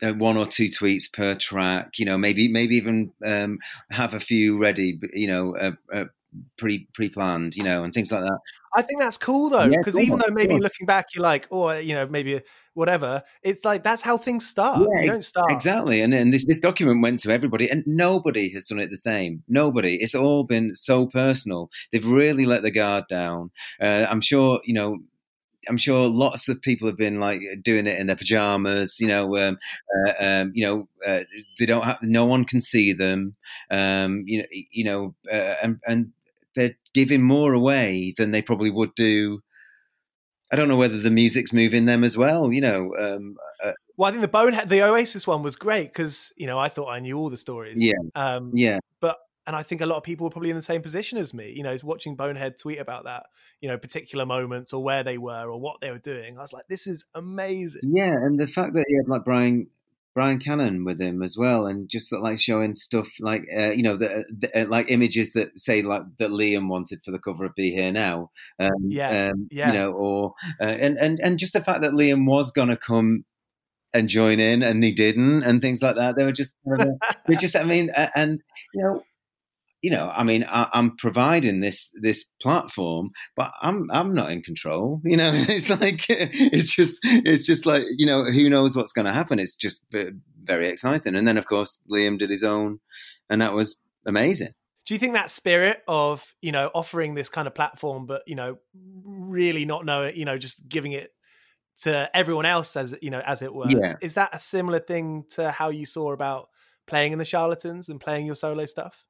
[0.02, 2.00] one or two tweets per track.
[2.00, 3.60] You know, maybe maybe even um,
[3.92, 5.00] have a few ready.
[5.14, 6.06] You know, uh, uh,
[6.58, 7.56] pre pre planned.
[7.56, 8.40] You know, and things like that.
[8.76, 11.72] I think that's cool though, because go even though maybe looking back, you're like, oh,
[11.78, 12.42] you know, maybe
[12.74, 13.22] whatever.
[13.44, 14.80] It's like that's how things start.
[14.80, 18.50] Yeah, you don't start Exactly, and and this this document went to everybody, and nobody
[18.54, 19.44] has done it the same.
[19.48, 19.96] Nobody.
[19.96, 21.70] It's all been so personal.
[21.92, 23.52] They've really let the guard down.
[23.80, 25.00] Uh, I'm sure you know.
[25.68, 28.98] I'm sure lots of people have been like doing it in their pajamas.
[29.00, 29.58] You know, um,
[30.06, 31.22] uh, um, you know, uh,
[31.60, 32.00] they don't have.
[32.02, 33.36] No one can see them.
[33.72, 36.12] Um, you know, you know, uh, and and
[36.56, 39.42] they're giving more away than they probably would do
[40.54, 42.54] I don't know whether the music's moving them as well.
[42.54, 46.32] You know, um, uh, Well, I think the Bonehead, the Oasis one was great because
[46.38, 47.84] you know I thought I knew all the stories.
[47.84, 47.94] Yeah.
[48.14, 50.82] Um, yeah, but and I think a lot of people were probably in the same
[50.82, 51.52] position as me.
[51.52, 53.26] You know, is watching Bonehead tweet about that,
[53.62, 56.38] you know, particular moments or where they were or what they were doing.
[56.38, 57.82] I was like, this is amazing.
[57.84, 59.68] yeah, and the fact that he had like Brian
[60.16, 63.98] Brian Cannon with him as well, and just like showing stuff like uh, you know
[63.98, 67.56] the, the uh, like images that say like that Liam wanted for the cover of
[67.56, 68.30] Be Here Now,
[68.60, 69.68] um, Yeah, um, yeah.
[69.68, 73.26] you know, or uh, and and and just the fact that Liam was gonna come
[73.94, 76.16] and join in and he didn't and things like that.
[76.16, 76.56] They were just
[77.28, 78.40] they just I mean, and
[78.74, 79.04] you know.
[79.84, 84.42] You know, I mean, I, I'm providing this this platform, but I'm I'm not in
[84.42, 85.02] control.
[85.04, 89.06] You know, it's like it's just it's just like you know, who knows what's going
[89.08, 89.40] to happen?
[89.40, 91.16] It's just very exciting.
[91.16, 92.80] And then, of course, Liam did his own,
[93.30, 94.54] and that was amazing.
[94.86, 98.36] Do you think that spirit of you know offering this kind of platform, but you
[98.36, 101.12] know really not knowing, you know, just giving it
[101.82, 103.96] to everyone else as you know, as it were, Yeah.
[104.02, 106.48] is that a similar thing to how you saw about
[106.88, 109.04] playing in the Charlatans and playing your solo stuff?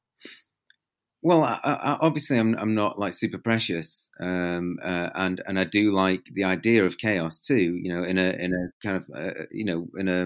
[1.24, 5.64] Well, I, I, obviously, I'm I'm not like super precious, um, uh, and and I
[5.64, 7.80] do like the idea of chaos too.
[7.82, 10.26] You know, in a in a kind of uh, you know in a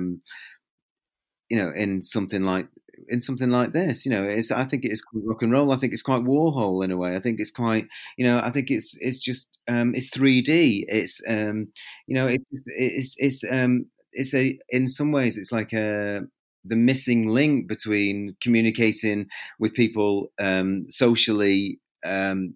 [1.50, 2.68] you know in something like
[3.10, 4.06] in something like this.
[4.06, 5.72] You know, it's I think it is rock and roll.
[5.72, 7.16] I think it's quite Warhol in a way.
[7.16, 10.86] I think it's quite you know I think it's it's just um, it's 3D.
[10.88, 11.68] It's um,
[12.08, 16.22] you know it's it's it's um, it's a in some ways it's like a
[16.68, 19.28] the missing link between communicating
[19.60, 22.56] with people um, socially um,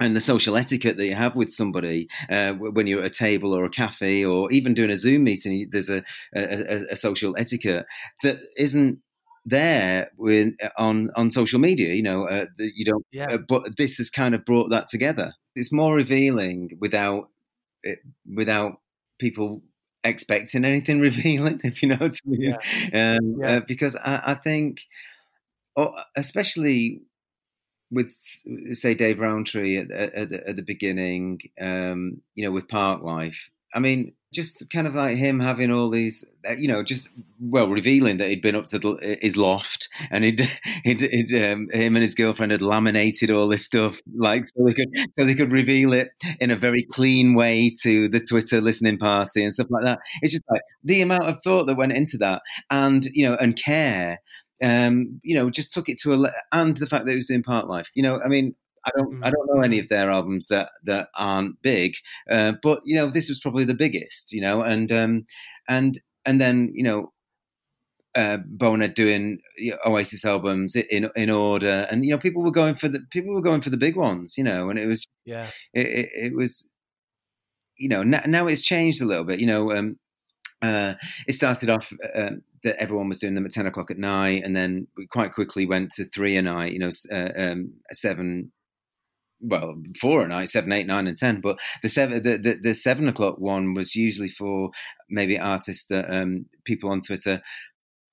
[0.00, 3.54] and the social etiquette that you have with somebody uh, when you're at a table
[3.54, 5.68] or a cafe or even doing a Zoom meeting.
[5.70, 6.02] There's a,
[6.34, 7.86] a, a social etiquette
[8.22, 8.98] that isn't
[9.44, 11.94] there with on on social media.
[11.94, 13.06] You know, uh, you don't.
[13.12, 13.32] Yeah.
[13.32, 15.34] Uh, but this has kind of brought that together.
[15.54, 17.28] It's more revealing without
[17.82, 18.00] it,
[18.34, 18.80] without
[19.18, 19.62] people
[20.04, 22.54] expecting anything revealing, if you know what I mean.
[22.94, 23.56] Um, Yeah.
[23.56, 24.82] uh, because I, I think,
[25.76, 27.02] oh, especially
[27.90, 28.10] with
[28.72, 33.50] say Dave Rowntree at, at, at the beginning, um, you know, with Parklife.
[33.74, 37.68] I mean, just kind of like him having all these, uh, you know, just well
[37.68, 40.40] revealing that he'd been up to the, his loft and he'd,
[40.84, 44.72] he'd, he'd um, him and his girlfriend had laminated all this stuff, like so they
[44.72, 46.08] could so they could reveal it
[46.40, 49.98] in a very clean way to the Twitter listening party and stuff like that.
[50.22, 53.56] It's just like the amount of thought that went into that, and you know, and
[53.56, 54.18] care
[54.62, 57.42] um, you know, just took it to a and the fact that it was doing
[57.42, 57.88] Parklife.
[57.94, 61.08] You know, I mean, I don't, I don't know any of their albums that that
[61.16, 61.94] aren't big,
[62.30, 64.32] uh, but you know, this was probably the biggest.
[64.32, 65.26] You know, and um,
[65.68, 67.12] and and then you know.
[68.14, 69.38] Uh, Bonehead doing
[69.86, 73.40] Oasis albums in in order, and you know people were going for the people were
[73.40, 75.48] going for the big ones, you know, and it was Yeah.
[75.72, 76.68] it, it, it was
[77.78, 79.96] you know now, now it's changed a little bit you know um,
[80.60, 80.92] uh,
[81.26, 84.54] it started off uh, that everyone was doing them at 10 o'clock at night and
[84.54, 88.52] then we quite quickly went to three a night you know uh, um, seven
[89.42, 92.74] well four a night seven eight nine and ten but the seven the, the, the
[92.74, 94.70] seven o'clock one was usually for
[95.10, 97.42] maybe artists that um, people on twitter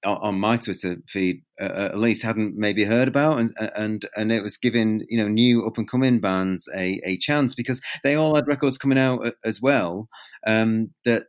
[0.06, 4.32] on on my Twitter feed, uh, at least hadn't maybe heard about, and and and
[4.32, 8.16] it was giving you know new up and coming bands a, a chance because they
[8.16, 10.08] all had records coming out as well
[10.48, 11.24] um, that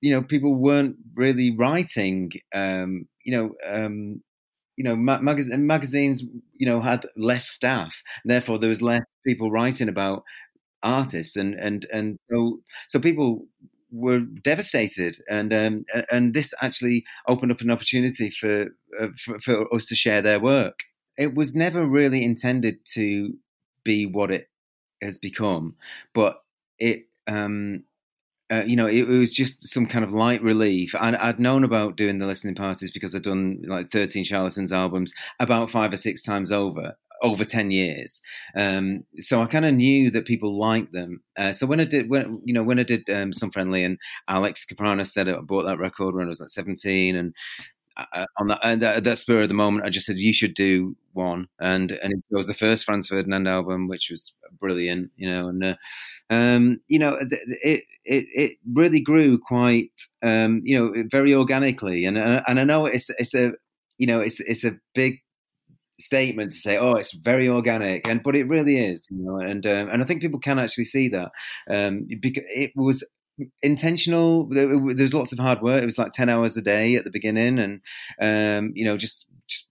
[0.00, 2.30] you know people weren't really writing.
[2.54, 3.54] Um, you know.
[3.66, 4.22] Um,
[4.76, 6.24] you know, ma- magaz- magazines,
[6.56, 8.02] you know, had less staff.
[8.24, 10.24] Therefore, there was less people writing about
[10.82, 13.46] artists, and and and so so people
[13.90, 18.66] were devastated, and um, and this actually opened up an opportunity for,
[19.00, 20.80] uh, for for us to share their work.
[21.18, 23.34] It was never really intended to
[23.84, 24.48] be what it
[25.02, 25.76] has become,
[26.14, 26.40] but
[26.78, 27.06] it.
[27.28, 27.84] Um,
[28.50, 30.94] uh, you know, it, it was just some kind of light relief.
[31.00, 35.12] And I'd known about doing the listening parties because I'd done like 13 Charlatans albums
[35.40, 38.20] about five or six times over, over 10 years.
[38.56, 41.22] Um, so I kind of knew that people liked them.
[41.36, 43.98] Uh, so when I did, when, you know, when I did um, Some Friendly and
[44.28, 47.34] Alex Kapranos said I bought that record when I was like 17 and
[47.96, 50.54] uh, on that, uh, that, that spur of the moment, I just said you should
[50.54, 55.28] do one, and and it was the first Franz Ferdinand album, which was brilliant, you
[55.30, 55.74] know, and uh,
[56.30, 59.90] um, you know, it it it really grew quite,
[60.22, 63.52] um, you know, very organically, and uh, and I know it's it's a
[63.98, 65.20] you know it's it's a big
[65.98, 69.66] statement to say, oh, it's very organic, and but it really is, you know, and
[69.66, 71.30] um, and I think people can actually see that
[71.70, 73.08] um, because it was
[73.62, 74.48] intentional.
[74.48, 75.82] There, was lots of hard work.
[75.82, 77.80] It was like ten hours a day at the beginning, and
[78.20, 79.68] um, you know, just just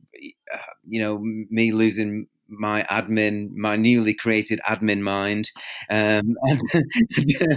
[0.54, 0.58] uh,
[0.88, 5.50] you know, me losing my admin, my newly created admin mind,
[5.90, 6.62] um, and,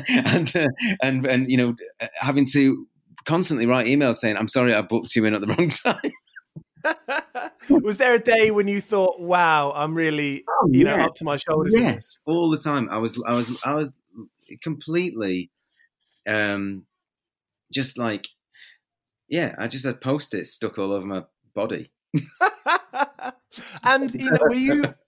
[0.09, 0.69] and, uh,
[1.03, 1.75] and and you know
[2.17, 2.87] having to
[3.25, 6.13] constantly write emails saying, "I'm sorry, I booked you in at the wrong time."
[7.83, 11.25] was there a day when you thought, "Wow, I'm really, Oh, you know, up to
[11.25, 11.75] my shoulders"?
[11.77, 12.89] Yes, all the time.
[12.91, 13.97] I was, I was, I was
[14.63, 15.51] completely,
[16.29, 16.85] um,
[17.73, 18.29] just like,
[19.29, 19.55] yeah.
[19.59, 21.25] I just had post-its stuck all over my
[21.55, 21.91] body.
[23.83, 24.85] and you know, were you?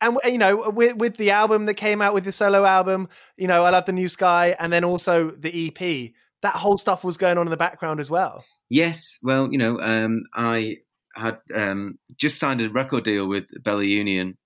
[0.00, 3.48] And you know, with with the album that came out with the solo album, you
[3.48, 6.12] know, I love the new sky, and then also the EP.
[6.42, 8.44] That whole stuff was going on in the background as well.
[8.70, 10.76] Yes, well, you know, um, I
[11.16, 14.38] had um, just signed a record deal with Bella Union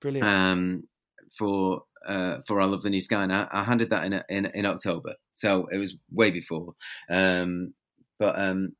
[0.00, 0.26] Brilliant.
[0.26, 0.82] um,
[1.38, 4.46] for uh, for I Love the New Sky, and I, I handed that in, in
[4.46, 6.74] in October, so it was way before.
[7.10, 7.74] Um,
[8.18, 8.74] but um,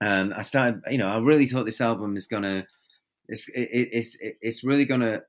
[0.00, 2.66] and I started, you know, I really thought this album is gonna,
[3.28, 5.22] it's it, it's it, it's really gonna.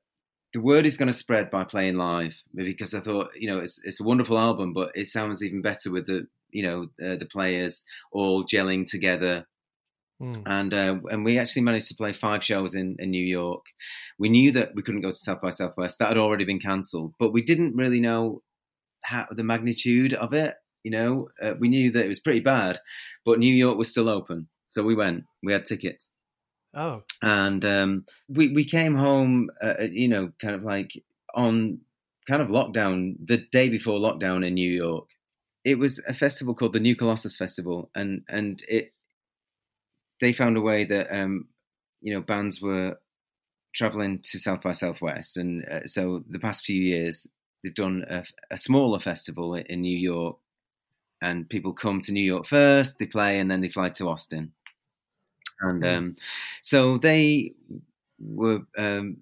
[0.54, 4.00] The word is to spread by playing live because I thought, you know, it's it's
[4.00, 7.84] a wonderful album, but it sounds even better with the, you know, uh, the players
[8.12, 9.46] all gelling together
[10.20, 10.42] Mm.
[10.46, 13.64] and uh, and we actually managed to play five shows in, in New York.
[14.18, 17.14] We knew that we couldn't go to South by Southwest; that had already been cancelled.
[17.20, 18.42] But we didn't really know
[19.04, 20.56] how the magnitude of it.
[20.82, 22.80] You know, uh, we knew that it was pretty bad,
[23.24, 25.22] but New York was still open, so we went.
[25.44, 26.10] We had tickets,
[26.74, 29.50] Oh, and um, we we came home.
[29.62, 30.92] Uh, you know, kind of like
[31.34, 31.80] on
[32.26, 35.08] kind of lockdown the day before lockdown in New York.
[35.64, 38.92] It was a festival called the New Colossus Festival, and and it
[40.20, 41.48] they found a way that um,
[42.02, 42.98] you know bands were
[43.74, 47.26] traveling to South by Southwest, and uh, so the past few years
[47.62, 50.36] they've done a, a smaller festival in New York,
[51.22, 54.52] and people come to New York first, they play, and then they fly to Austin,
[55.60, 55.96] and Mm.
[55.96, 56.16] um,
[56.62, 57.54] so they
[58.18, 58.60] were.
[58.76, 59.18] Um,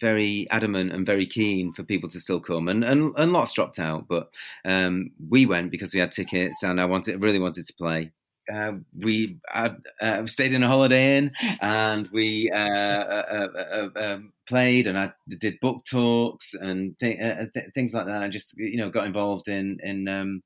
[0.00, 3.78] very adamant and very keen for people to still come, and and, and lots dropped
[3.78, 4.08] out.
[4.08, 4.30] But
[4.64, 8.10] um, we went because we had tickets, and I wanted really wanted to play.
[8.52, 13.88] Uh, we had, uh, stayed in a Holiday Inn, and we uh, uh, uh, uh,
[13.96, 18.22] um, played, and I did book talks and th- uh, th- things like that.
[18.22, 20.42] I just you know got involved in in um,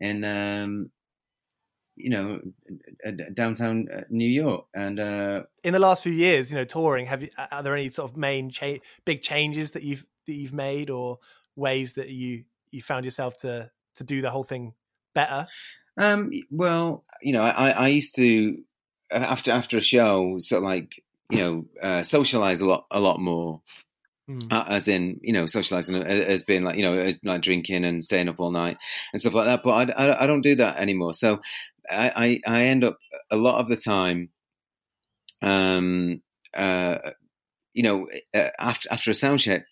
[0.00, 0.90] in um,
[1.96, 2.40] you know
[3.06, 7.06] uh, downtown uh, New York, and uh, in the last few years, you know, touring,
[7.06, 7.30] have you?
[7.50, 11.18] Are there any sort of main cha- big changes that you've that you've made, or
[11.56, 14.74] ways that you you found yourself to to do the whole thing
[15.14, 15.46] better?
[15.96, 18.58] Um, well, you know, I, I used to
[19.12, 23.00] uh, after after a show, sort of like you know, uh, socialize a lot a
[23.00, 23.62] lot more.
[24.28, 24.52] Mm.
[24.52, 28.02] Uh, as in, you know, socializing as being like, you know, as like drinking and
[28.02, 28.76] staying up all night
[29.12, 29.62] and stuff like that.
[29.62, 31.14] But I, I, I don't do that anymore.
[31.14, 31.40] So
[31.88, 32.98] I, I, I end up
[33.30, 34.30] a lot of the time,
[35.42, 36.22] um,
[36.54, 36.98] uh,
[37.72, 39.66] you know, uh, after after a sound check,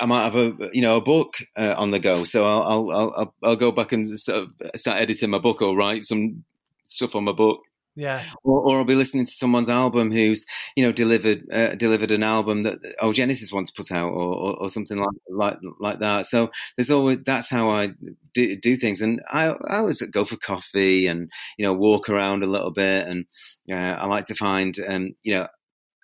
[0.00, 3.12] I might have a you know a book uh, on the go, so I'll I'll
[3.16, 6.44] I'll, I'll go back and sort of start editing my book or write some
[6.84, 7.60] stuff on my book,
[7.94, 10.46] Yeah, or, or I'll be listening to someone's album who's
[10.76, 14.34] you know delivered uh, delivered an album that oh Genesis wants to put out or,
[14.34, 16.26] or, or something like like like that.
[16.26, 17.94] So there's always that's how I
[18.34, 22.42] do, do things, and I I always go for coffee and you know walk around
[22.42, 23.26] a little bit, and
[23.70, 25.48] uh, I like to find um you know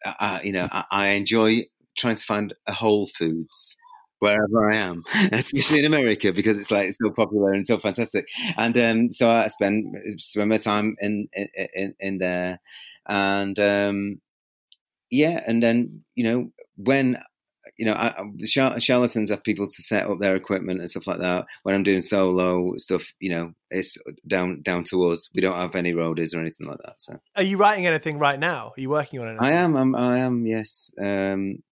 [0.04, 1.64] I, you know I, I enjoy
[1.96, 3.76] trying to find a Whole Foods
[4.18, 8.26] wherever I am, especially in America because it's like so popular and so fantastic.
[8.56, 12.60] And um, so I spend spend my time in in in, there,
[13.06, 14.20] and um,
[15.10, 17.18] yeah, and then you know when.
[17.76, 18.12] You know, I,
[18.46, 21.46] char- charlatans have people to set up their equipment and stuff like that.
[21.64, 23.98] When I'm doing solo stuff, you know, it's
[24.28, 25.28] down down to us.
[25.34, 27.02] We don't have any roadies or anything like that.
[27.02, 28.74] So are you writing anything right now?
[28.76, 29.44] Are you working on anything?
[29.44, 29.74] I am.
[29.74, 30.46] I'm, I am.
[30.46, 30.92] Yes.
[31.00, 31.64] Um,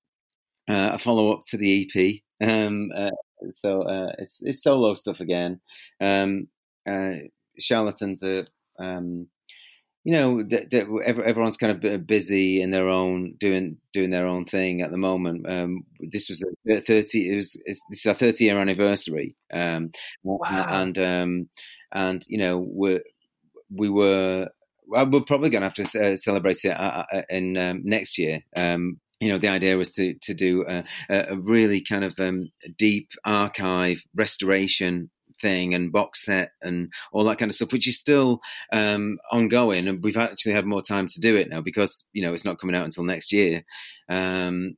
[0.69, 2.23] uh, a follow up to the EP.
[2.43, 3.11] Um, uh,
[3.51, 5.61] so uh, it's it's solo stuff again.
[6.01, 6.49] Um,
[6.89, 7.15] uh,
[7.59, 8.47] charlatans are.
[8.79, 9.29] Um,
[10.05, 14.45] you know, th- th- everyone's kind of busy in their own doing doing their own
[14.45, 15.47] thing at the moment.
[15.49, 17.31] Um, this was a thirty.
[17.31, 19.37] It was it's, this is our thirty year anniversary.
[19.53, 19.93] Um,
[20.25, 20.67] Wow.
[20.69, 21.49] and um,
[21.93, 23.01] and you know we
[23.71, 24.49] we were
[24.87, 28.19] well, we're probably going to have to uh, celebrate it uh, uh, in um, next
[28.19, 28.41] year.
[28.57, 32.51] Um, you know, the idea was to to do a, a really kind of um,
[32.77, 35.11] deep archive restoration
[35.41, 38.41] thing and box set and all that kind of stuff, which is still
[38.73, 39.87] um, ongoing.
[39.87, 42.59] And we've actually had more time to do it now because you know it's not
[42.59, 43.65] coming out until next year.
[44.09, 44.77] Um,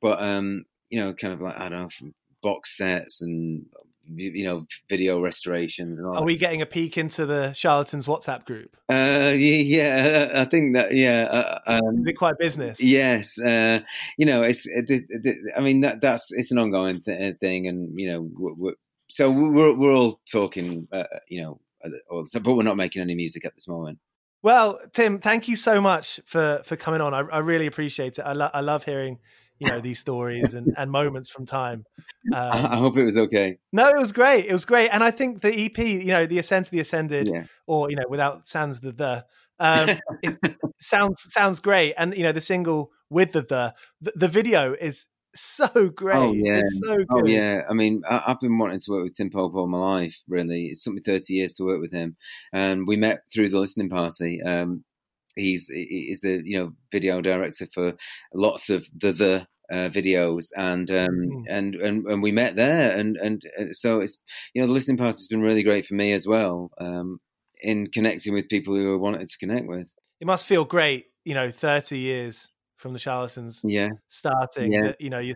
[0.00, 2.10] but um, you know, kind of like I don't know,
[2.42, 3.66] box sets and
[4.14, 6.14] you know video restorations and all.
[6.14, 6.26] Are that.
[6.26, 8.76] we getting a peek into the charlatans WhatsApp group?
[8.88, 10.92] Uh, yeah, yeah, I think that.
[10.94, 12.82] Yeah, uh, um, Is it quite business?
[12.82, 13.80] Yes, uh,
[14.18, 14.66] you know, it's.
[14.66, 18.28] It, it, it- I mean, that that's it's an ongoing th- thing, and you know,
[18.36, 18.74] we're, we're,
[19.08, 23.02] so we're we're all talking, uh, you know, uh, all the but we're not making
[23.02, 23.98] any music at this moment.
[24.42, 27.14] Well, Tim, thank you so much for for coming on.
[27.14, 28.22] I, I really appreciate it.
[28.22, 29.18] I, lo- I love hearing
[29.58, 31.84] you know these stories and, and moments from time.
[32.32, 32.36] I,
[32.70, 33.58] I Um, hope it was okay.
[33.72, 34.46] no, it was great.
[34.46, 37.28] It was great, and I think the EP, you know, the Ascent to the Ascended,
[37.32, 39.24] Yeah, or you know, without sans the the,
[39.58, 39.88] um,
[40.22, 40.36] it
[40.80, 41.94] sounds sounds great.
[41.96, 46.16] And you know, the single with the the the, the video is so great.
[46.16, 46.58] Oh yeah.
[46.58, 47.06] It's so good.
[47.10, 49.78] Oh yeah, I mean, I, I've been wanting to work with Tim Pope all my
[49.78, 50.22] life.
[50.28, 52.16] Really, it took me thirty years to work with him,
[52.52, 54.40] and we met through the listening party.
[54.42, 54.84] Um,
[55.36, 57.94] he's he's the you know video director for
[58.34, 61.40] lots of the the uh, videos, and um, Mm.
[61.48, 64.22] and and and we met there, and and so it's
[64.54, 66.70] you know the listening party has been really great for me as well.
[66.78, 67.20] Um,
[67.62, 69.94] in connecting with people who I wanted to connect with.
[70.20, 74.72] It must feel great, you know, thirty years from the charlatans Yeah, starting.
[74.72, 74.82] Yeah.
[74.82, 75.34] That you know you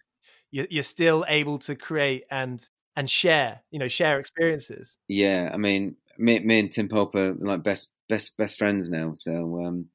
[0.50, 2.64] you're, you're still able to create and
[2.96, 4.98] and share, you know, share experiences.
[5.08, 5.50] yeah.
[5.52, 9.12] I mean, me, me and Tim Pope are like best best best friends now.
[9.14, 9.86] So, um,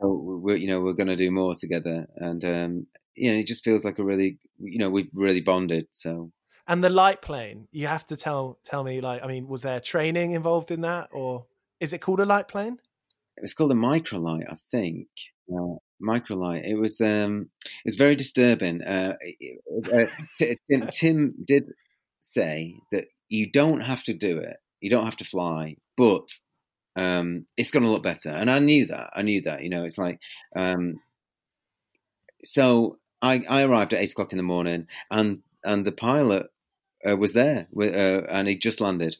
[0.00, 3.46] so we're you know we're going to do more together, and um, you know it
[3.46, 5.88] just feels like a really you know we've really bonded.
[5.90, 6.32] So
[6.66, 9.80] And the light plane, you have to tell tell me, like, I mean, was there
[9.80, 11.46] training involved in that, or
[11.80, 12.78] is it called a light plane?
[13.36, 15.08] it was called a microlight, I think.
[15.52, 16.66] Uh, microlight.
[16.66, 18.82] It was um, it was very disturbing.
[18.82, 19.14] Uh,
[19.92, 20.06] uh,
[20.70, 21.64] Tim, Tim did
[22.20, 24.56] say that you don't have to do it.
[24.80, 26.28] You don't have to fly, but
[26.96, 28.30] um, it's going to look better.
[28.30, 29.10] And I knew that.
[29.14, 29.62] I knew that.
[29.62, 30.20] You know, it's like
[30.56, 31.00] um,
[32.44, 32.98] so.
[33.24, 36.48] I, I arrived at eight o'clock in the morning, and and the pilot
[37.08, 39.16] uh, was there, uh, and he just landed.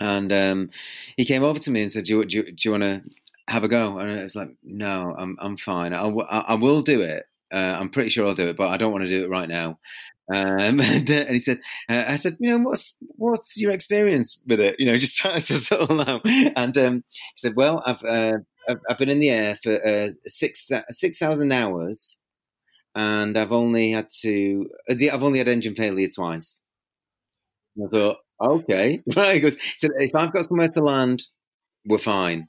[0.00, 0.70] And um,
[1.16, 3.02] he came over to me and said, "Do you, do you, do you want to
[3.48, 5.94] have a go?" And I was like, "No, I'm I'm fine.
[5.94, 7.24] I- I will do it.
[7.52, 9.48] Uh, I'm pretty sure I'll do it, but I don't want to do it right
[9.48, 9.78] now."
[10.32, 14.42] Um, and, uh, and he said, uh, "I said, you know, what's what's your experience
[14.46, 14.76] with it?
[14.78, 16.20] You know, just trying to settle now."
[16.56, 18.38] And um, he said, "Well, I've uh,
[18.68, 22.18] I've, I've been in the air for uh, six six thousand hours."
[22.94, 26.62] And I've only had to, uh, I've only had engine failure twice.
[27.76, 29.34] And I thought, okay, right.
[29.34, 31.22] He goes, he said, if I've got somewhere to land,
[31.86, 32.46] we're fine.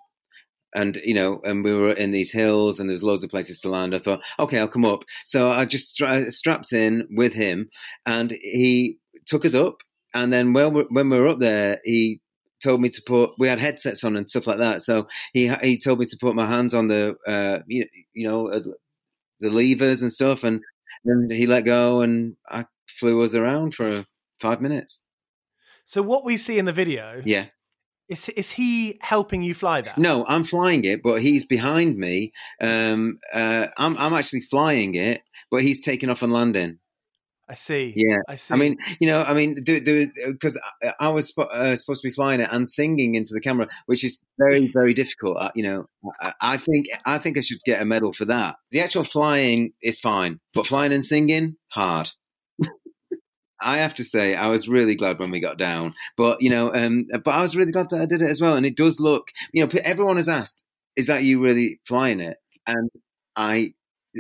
[0.76, 3.70] And you know, and we were in these hills, and there's loads of places to
[3.70, 3.94] land.
[3.94, 5.04] I thought, okay, I'll come up.
[5.26, 7.70] So I just stra- strapped in with him,
[8.06, 9.78] and he took us up.
[10.14, 12.22] And then when we, when we were up there, he
[12.64, 13.32] told me to put.
[13.38, 14.82] We had headsets on and stuff like that.
[14.82, 18.50] So he he told me to put my hands on the uh, you, you know
[18.50, 18.62] uh,
[19.40, 20.62] the levers and stuff, and
[21.06, 24.06] then he let go, and I flew us around for
[24.40, 25.02] five minutes.
[25.86, 27.46] So what we see in the video Yeah.
[28.10, 29.98] Is is he helping you fly that?
[29.98, 32.34] No, I'm flying it, but he's behind me.
[32.62, 36.80] Um, uh, I'm I'm actually flying it, but he's taking off and landing.
[37.50, 37.94] I see.
[37.96, 38.18] Yeah.
[38.28, 38.54] I see.
[38.54, 42.40] I mean, you know, I mean, because I, I was uh, supposed to be flying
[42.40, 45.38] it and singing into the camera, which is very, very difficult.
[45.38, 45.86] Uh, you know,
[46.22, 48.56] I, I think I think I should get a medal for that.
[48.72, 52.12] The actual flying is fine, but flying and singing hard.
[53.64, 56.74] I have to say, I was really glad when we got down, but you know,
[56.74, 58.56] um, but I was really glad that I did it as well.
[58.56, 60.64] And it does look, you know, everyone has asked,
[60.96, 62.38] "Is that you really flying it?"
[62.68, 62.90] And
[63.38, 63.74] I,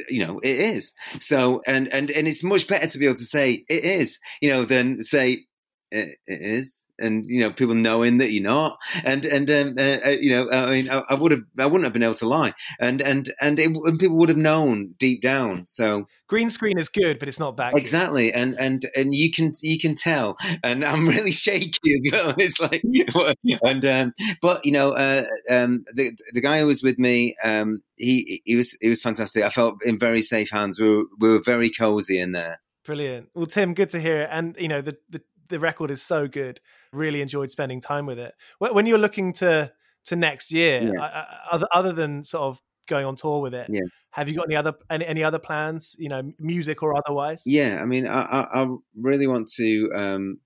[0.10, 0.94] you know, it is.
[1.20, 4.50] So, and and and it's much better to be able to say it is, you
[4.50, 5.46] know, than say
[5.91, 8.78] it, it is, and you know, people knowing that you're not.
[9.04, 11.84] And and um, uh, uh, you know, I mean, I, I would have, I wouldn't
[11.84, 15.22] have been able to lie, and and and, it, and people would have known deep
[15.22, 15.66] down.
[15.66, 17.80] So green screen is good, but it's not that good.
[17.80, 22.30] exactly, and and and you can you can tell, and I'm really shaky as well.
[22.30, 22.84] And it's like,
[23.64, 27.80] and um, but you know, uh, um, the the guy who was with me, um,
[27.96, 29.44] he he was he was fantastic.
[29.44, 30.80] I felt in very safe hands.
[30.80, 32.60] We were we were very cozy in there.
[32.86, 33.30] Brilliant.
[33.34, 34.24] Well, Tim, good to hear.
[34.24, 34.30] it.
[34.32, 35.22] And you know, the the,
[35.54, 36.60] the record is so good.
[36.91, 38.34] Really enjoyed spending time with it.
[38.58, 39.72] When you're looking to
[40.06, 41.26] to next year, Yeah.
[41.51, 43.82] Other other than sort of going on tour with it, Yeah.
[44.12, 45.95] have you got any other any, any other plans?
[45.99, 47.43] You know, music or otherwise?
[47.45, 48.68] Yeah, I mean, I, I, I
[48.99, 50.39] really want to um,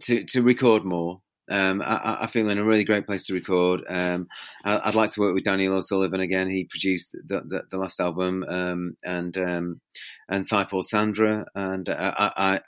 [0.00, 1.20] to to record more.
[1.50, 3.82] Um, I, I- feel in a really great place to record.
[3.88, 4.28] Um,
[4.64, 6.48] I, I'd like to work with Daniel O'Sullivan again.
[6.50, 9.80] He produced the, the, the last album, um, and um,
[10.28, 10.46] and
[10.82, 12.60] Sandra, and I,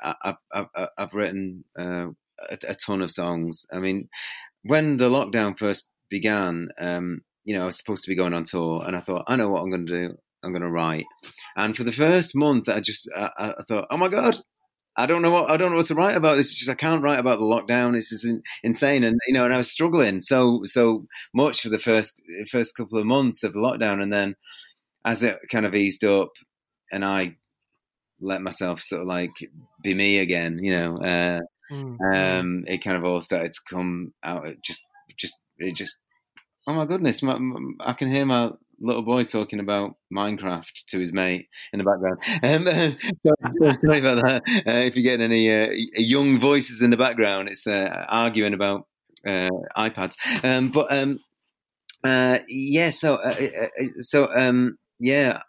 [0.53, 2.09] I, I've written uh,
[2.51, 3.67] a, a ton of songs.
[3.73, 4.09] I mean,
[4.63, 8.45] when the lockdown first began, um, you know, I was supposed to be going on
[8.45, 10.17] tour, and I thought, I know what I'm going to do.
[10.43, 11.07] I'm going to write.
[11.57, 14.37] And for the first month, I just I, I thought, oh my god,
[14.99, 16.37] I don't know what I don't know what to write about.
[16.37, 17.97] This just I can't write about the lockdown.
[17.97, 18.27] It's just
[18.63, 22.77] insane, and you know, and I was struggling so so much for the first first
[22.77, 24.35] couple of months of the lockdown, and then
[25.05, 26.31] as it kind of eased up,
[26.91, 27.37] and I
[28.21, 29.33] let myself sort of like
[29.83, 31.41] be me again, you know, uh,
[31.71, 31.99] Mm.
[32.15, 34.47] um, it kind of all started to come out.
[34.47, 34.87] It just
[35.17, 35.97] just it just
[36.69, 40.99] oh my goodness, my, my, I can hear my little boy talking about Minecraft to
[40.99, 42.19] his mate in the background.
[42.43, 42.67] Um,
[43.59, 44.43] sorry, sorry about that.
[44.67, 48.87] Uh, if you're getting any uh, young voices in the background, it's uh, arguing about
[49.27, 50.17] uh, iPads.
[50.45, 51.19] Um, but um,
[52.05, 53.35] uh, yeah, so uh,
[53.99, 55.41] so um, yeah,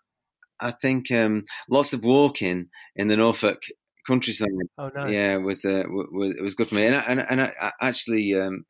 [0.60, 3.62] I think um, lots of walking in the Norfolk
[4.08, 4.48] countryside.
[4.78, 5.06] Oh no.
[5.06, 7.54] Yeah, was uh, was it was good for me, and I, and, I- and I,
[7.62, 8.66] I actually, um,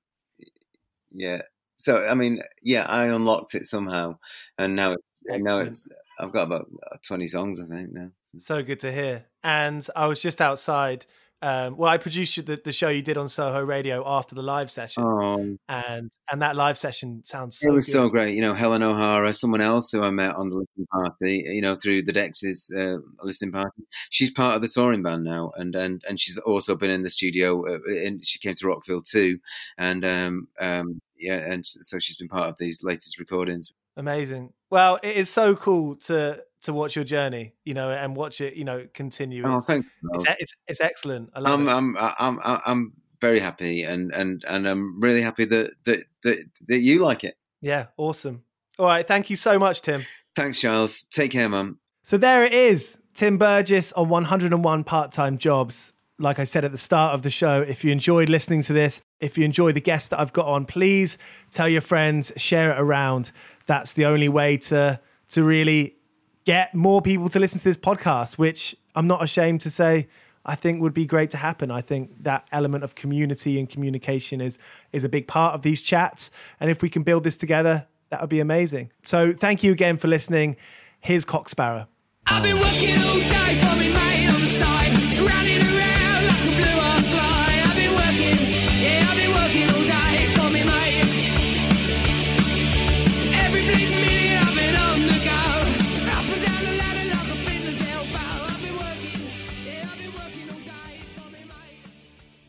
[1.11, 1.41] yeah.
[1.77, 4.17] So I mean, yeah, I unlocked it somehow,
[4.57, 5.87] and now it's now it's
[6.19, 6.67] I've got about
[7.05, 8.09] twenty songs, I think now.
[8.23, 9.25] So good to hear.
[9.43, 11.05] And I was just outside.
[11.39, 14.71] Um, well, I produced the, the show you did on Soho Radio after the live
[14.71, 17.91] session, Oh, and and that live session sounds so it was good.
[17.91, 18.33] so great.
[18.33, 21.75] You know, Helen O'Hara, someone else who I met on the listening party, you know,
[21.75, 23.83] through the Dexys uh, listening party.
[24.09, 27.11] She's part of the touring band now, and and and she's also been in the
[27.11, 27.63] studio.
[27.67, 29.37] Uh, and she came to Rockfield too,
[29.77, 33.73] and um, um, yeah, and so she's been part of these latest recordings.
[33.95, 34.53] Amazing.
[34.69, 38.55] Well, it is so cool to to watch your journey, you know, and watch it,
[38.55, 39.43] you know, continue.
[39.45, 39.87] Oh, It's, thanks.
[40.13, 41.29] it's, it's, it's excellent.
[41.33, 41.71] I love I'm, it.
[41.71, 46.37] I'm, I'm, I'm, I'm very happy, and and and I'm really happy that that that,
[46.67, 47.35] that you like it.
[47.61, 48.43] yeah, awesome.
[48.79, 50.05] All right, thank you so much, Tim.
[50.35, 51.03] Thanks, Charles.
[51.03, 51.77] Take care, man.
[52.03, 55.93] So there it is, Tim Burgess on 101 part time jobs.
[56.19, 59.01] Like I said at the start of the show, if you enjoyed listening to this,
[59.19, 61.17] if you enjoy the guests that I've got on, please
[61.51, 63.31] tell your friends, share it around.
[63.65, 64.99] That's the only way to
[65.29, 65.95] to really
[66.45, 70.07] get more people to listen to this podcast, which I'm not ashamed to say
[70.45, 71.69] I think would be great to happen.
[71.69, 74.57] I think that element of community and communication is
[74.93, 76.31] is a big part of these chats.
[76.59, 78.91] And if we can build this together, that would be amazing.
[79.03, 80.55] So thank you again for listening.
[81.01, 81.49] Here's Cock